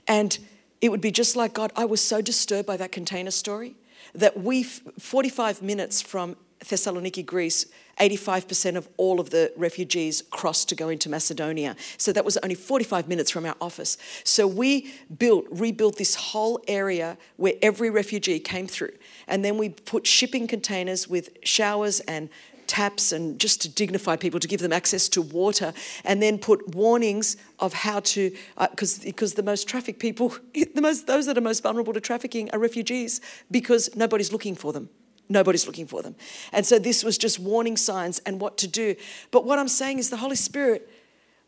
[0.10, 0.38] and
[0.82, 1.72] it would be just like God.
[1.76, 3.76] I was so disturbed by that container story
[4.14, 6.36] that we, 45 minutes from
[6.66, 7.68] Thessaloniki, Greece,
[8.00, 11.76] 85% of all of the refugees crossed to go into Macedonia.
[11.98, 13.98] So that was only 45 minutes from our office.
[14.24, 18.94] So we built, rebuilt this whole area where every refugee came through.
[19.28, 22.30] And then we put shipping containers with showers and
[22.70, 25.74] taps and just to dignify people, to give them access to water,
[26.06, 28.32] and then put warnings of how to,
[28.70, 32.00] because uh, because the most trafficked people, the most those that are most vulnerable to
[32.00, 33.20] trafficking are refugees
[33.52, 34.90] because nobody's looking for them.
[35.28, 36.16] Nobody's looking for them.
[36.52, 38.96] And so this was just warning signs and what to do.
[39.30, 40.90] But what I'm saying is the Holy Spirit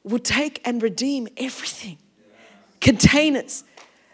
[0.04, 1.98] will take and redeem everything.
[2.80, 3.64] Containers,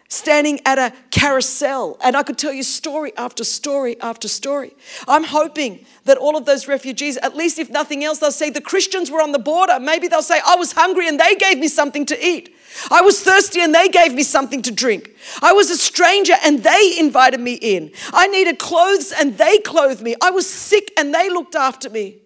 [0.09, 4.73] standing at a carousel, and I could tell you story after story after story.
[5.07, 8.61] I'm hoping that all of those refugees, at least if nothing else, they'll say the
[8.61, 9.79] Christians were on the border.
[9.79, 12.55] Maybe they'll say, I was hungry and they gave me something to eat.
[12.91, 15.11] I was thirsty and they gave me something to drink.
[15.41, 17.91] I was a stranger and they invited me in.
[18.13, 20.15] I needed clothes and they clothed me.
[20.21, 22.19] I was sick and they looked after me.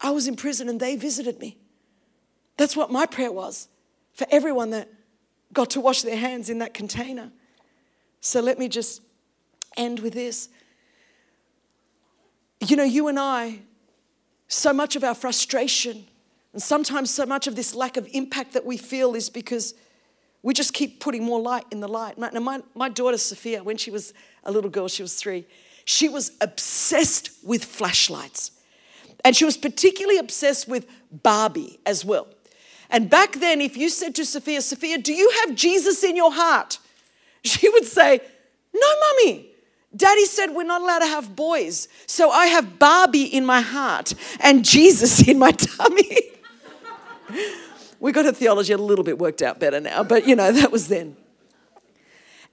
[0.00, 1.58] I was in prison and they visited me.
[2.56, 3.68] That's what my prayer was
[4.12, 4.88] for everyone that
[5.52, 7.30] got to wash their hands in that container.
[8.20, 9.02] So let me just
[9.76, 10.48] end with this.
[12.60, 13.60] You know, you and I,
[14.48, 16.06] so much of our frustration
[16.52, 19.74] and sometimes so much of this lack of impact that we feel is because
[20.42, 22.18] we just keep putting more light in the light.
[22.18, 24.12] Now, my, my daughter Sophia, when she was
[24.44, 25.46] a little girl, she was three,
[25.84, 28.50] she was obsessed with flashlights.
[29.24, 32.26] And she was particularly obsessed with Barbie as well.
[32.92, 36.32] And back then, if you said to Sophia, Sophia, do you have Jesus in your
[36.32, 36.78] heart?
[37.44, 38.20] She would say,
[38.72, 39.48] No, mummy.
[39.94, 41.88] Daddy said we're not allowed to have boys.
[42.06, 46.20] So I have Barbie in my heart and Jesus in my tummy.
[48.00, 50.70] we got her theology a little bit worked out better now, but you know, that
[50.70, 51.16] was then.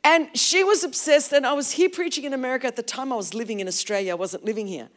[0.03, 3.15] And she was obsessed, and I was here preaching in America at the time I
[3.15, 4.89] was living in Australia, I wasn't living here.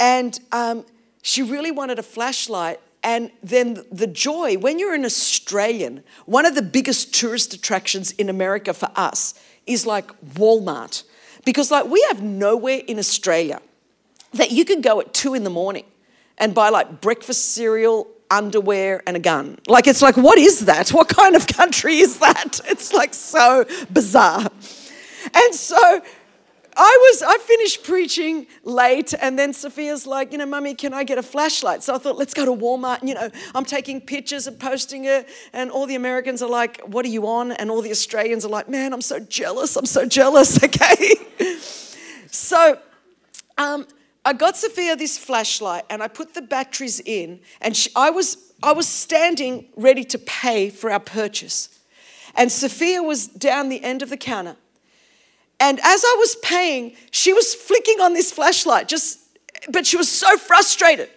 [0.00, 0.84] And um,
[1.22, 2.80] she really wanted a flashlight.
[3.06, 8.28] And then the joy, when you're an Australian, one of the biggest tourist attractions in
[8.28, 9.32] America for us
[9.64, 11.04] is like Walmart.
[11.44, 13.62] Because, like, we have nowhere in Australia
[14.32, 15.84] that you can go at two in the morning
[16.36, 19.60] and buy like breakfast cereal underwear and a gun.
[19.68, 20.88] Like, it's like, what is that?
[20.88, 22.58] What kind of country is that?
[22.64, 24.50] It's like so bizarre.
[25.32, 26.02] And so
[26.78, 31.04] I was, I finished preaching late, and then Sophia's like, you know, mummy, can I
[31.04, 31.82] get a flashlight?
[31.82, 33.00] So I thought, let's go to Walmart.
[33.00, 36.82] And, you know, I'm taking pictures and posting it, and all the Americans are like,
[36.82, 37.52] what are you on?
[37.52, 39.76] And all the Australians are like, man, I'm so jealous.
[39.76, 41.14] I'm so jealous, okay?
[42.26, 42.78] so,
[43.56, 43.86] um,
[44.26, 48.52] I got Sophia this flashlight and I put the batteries in, and she, I, was,
[48.62, 51.70] I was standing ready to pay for our purchase.
[52.34, 54.56] And Sophia was down the end of the counter.
[55.58, 59.18] And as I was paying, she was flicking on this flashlight, just,
[59.70, 61.08] but she was so frustrated.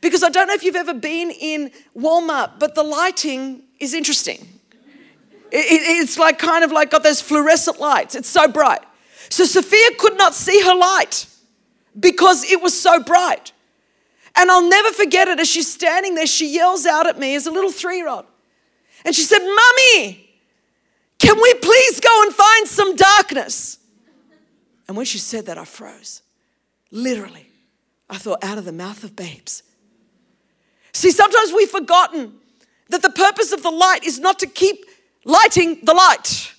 [0.00, 4.48] Because I don't know if you've ever been in Walmart, but the lighting is interesting.
[5.52, 8.82] It, it, it's like kind of like got those fluorescent lights, it's so bright.
[9.28, 11.26] So Sophia could not see her light
[11.98, 13.52] because it was so bright.
[14.36, 17.46] And I'll never forget it as she's standing there, she yells out at me as
[17.46, 18.26] a little three year old.
[19.04, 20.30] And she said, Mummy,
[21.18, 23.78] can we please go and find some darkness?
[24.86, 26.22] And when she said that, I froze.
[26.90, 27.48] Literally.
[28.08, 29.62] I thought, out of the mouth of babes.
[30.92, 32.34] See, sometimes we've forgotten
[32.90, 34.84] that the purpose of the light is not to keep
[35.24, 36.52] lighting the light,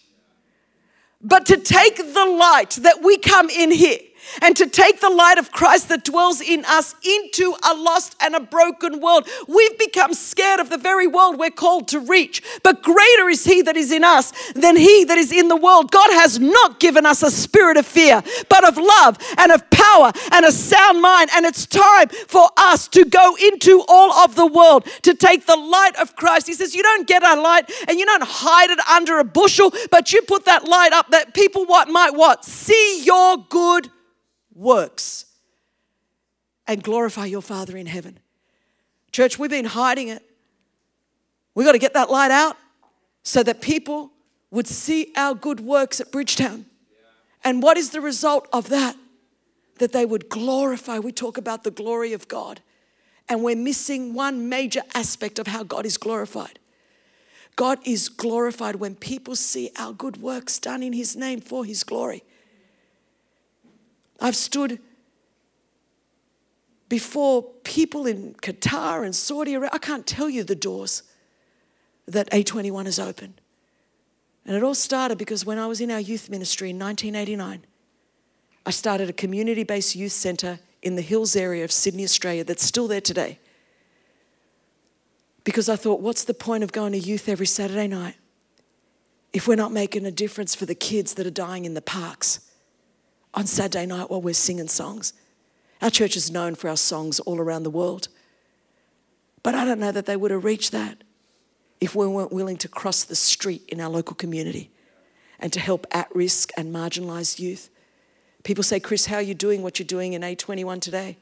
[1.21, 3.99] but to take the light that we come in here
[4.41, 8.35] and to take the light of Christ that dwells in us into a lost and
[8.35, 9.27] a broken world.
[9.47, 13.61] We've become scared of the very world we're called to reach, but greater is He
[13.61, 15.91] that is in us than He that is in the world.
[15.91, 20.11] God has not given us a spirit of fear, but of love and of power
[20.31, 21.29] and a sound mind.
[21.33, 25.55] And it's time for us to go into all of the world to take the
[25.55, 26.47] light of Christ.
[26.47, 29.71] He says, You don't get a light and you don't hide it under a bushel,
[29.91, 32.45] but you put that light up that people what might what?
[32.45, 33.89] See your good
[34.55, 35.25] works
[36.65, 38.19] and glorify your Father in heaven.
[39.11, 40.23] Church, we've been hiding it.
[41.53, 42.57] We've got to get that light out
[43.23, 44.11] so that people
[44.51, 46.65] would see our good works at Bridgetown.
[47.43, 48.95] And what is the result of that?
[49.79, 50.99] That they would glorify.
[50.99, 52.61] We talk about the glory of God,
[53.27, 56.59] and we're missing one major aspect of how God is glorified.
[57.55, 61.83] God is glorified when people see our good works done in His name for His
[61.83, 62.23] glory.
[64.19, 64.79] I've stood
[66.87, 69.71] before people in Qatar and Saudi Arabia.
[69.73, 71.03] I can't tell you the doors
[72.07, 73.41] that A21 has opened.
[74.45, 77.65] And it all started because when I was in our youth ministry in 1989,
[78.65, 82.63] I started a community based youth centre in the hills area of Sydney, Australia, that's
[82.63, 83.39] still there today.
[85.43, 88.15] Because I thought, what's the point of going to youth every Saturday night
[89.33, 92.51] if we're not making a difference for the kids that are dying in the parks?
[93.35, 95.13] On Saturday night while we're singing songs.
[95.81, 98.07] Our church is known for our songs all around the world.
[99.43, 101.03] But I don't know that they would have reached that
[101.81, 104.71] if we weren't willing to cross the street in our local community
[105.39, 107.69] and to help at risk and marginalised youth.
[108.43, 111.17] People say, Chris, how are you doing what you're doing in A21 today?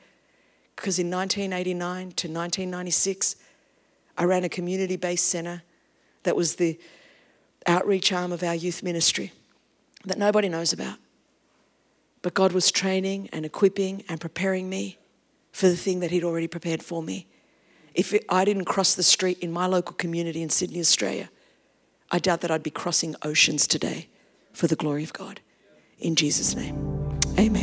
[0.75, 3.35] Because in 1989 to 1996,
[4.17, 5.63] I ran a community based centre
[6.23, 6.79] that was the
[7.65, 9.31] outreach arm of our youth ministry
[10.05, 10.97] that nobody knows about.
[12.23, 14.97] But God was training and equipping and preparing me
[15.51, 17.27] for the thing that He'd already prepared for me.
[17.93, 21.29] If it, I didn't cross the street in my local community in Sydney, Australia,
[22.09, 24.07] I doubt that I'd be crossing oceans today
[24.51, 25.41] for the glory of God.
[25.99, 27.62] In Jesus' name, amen.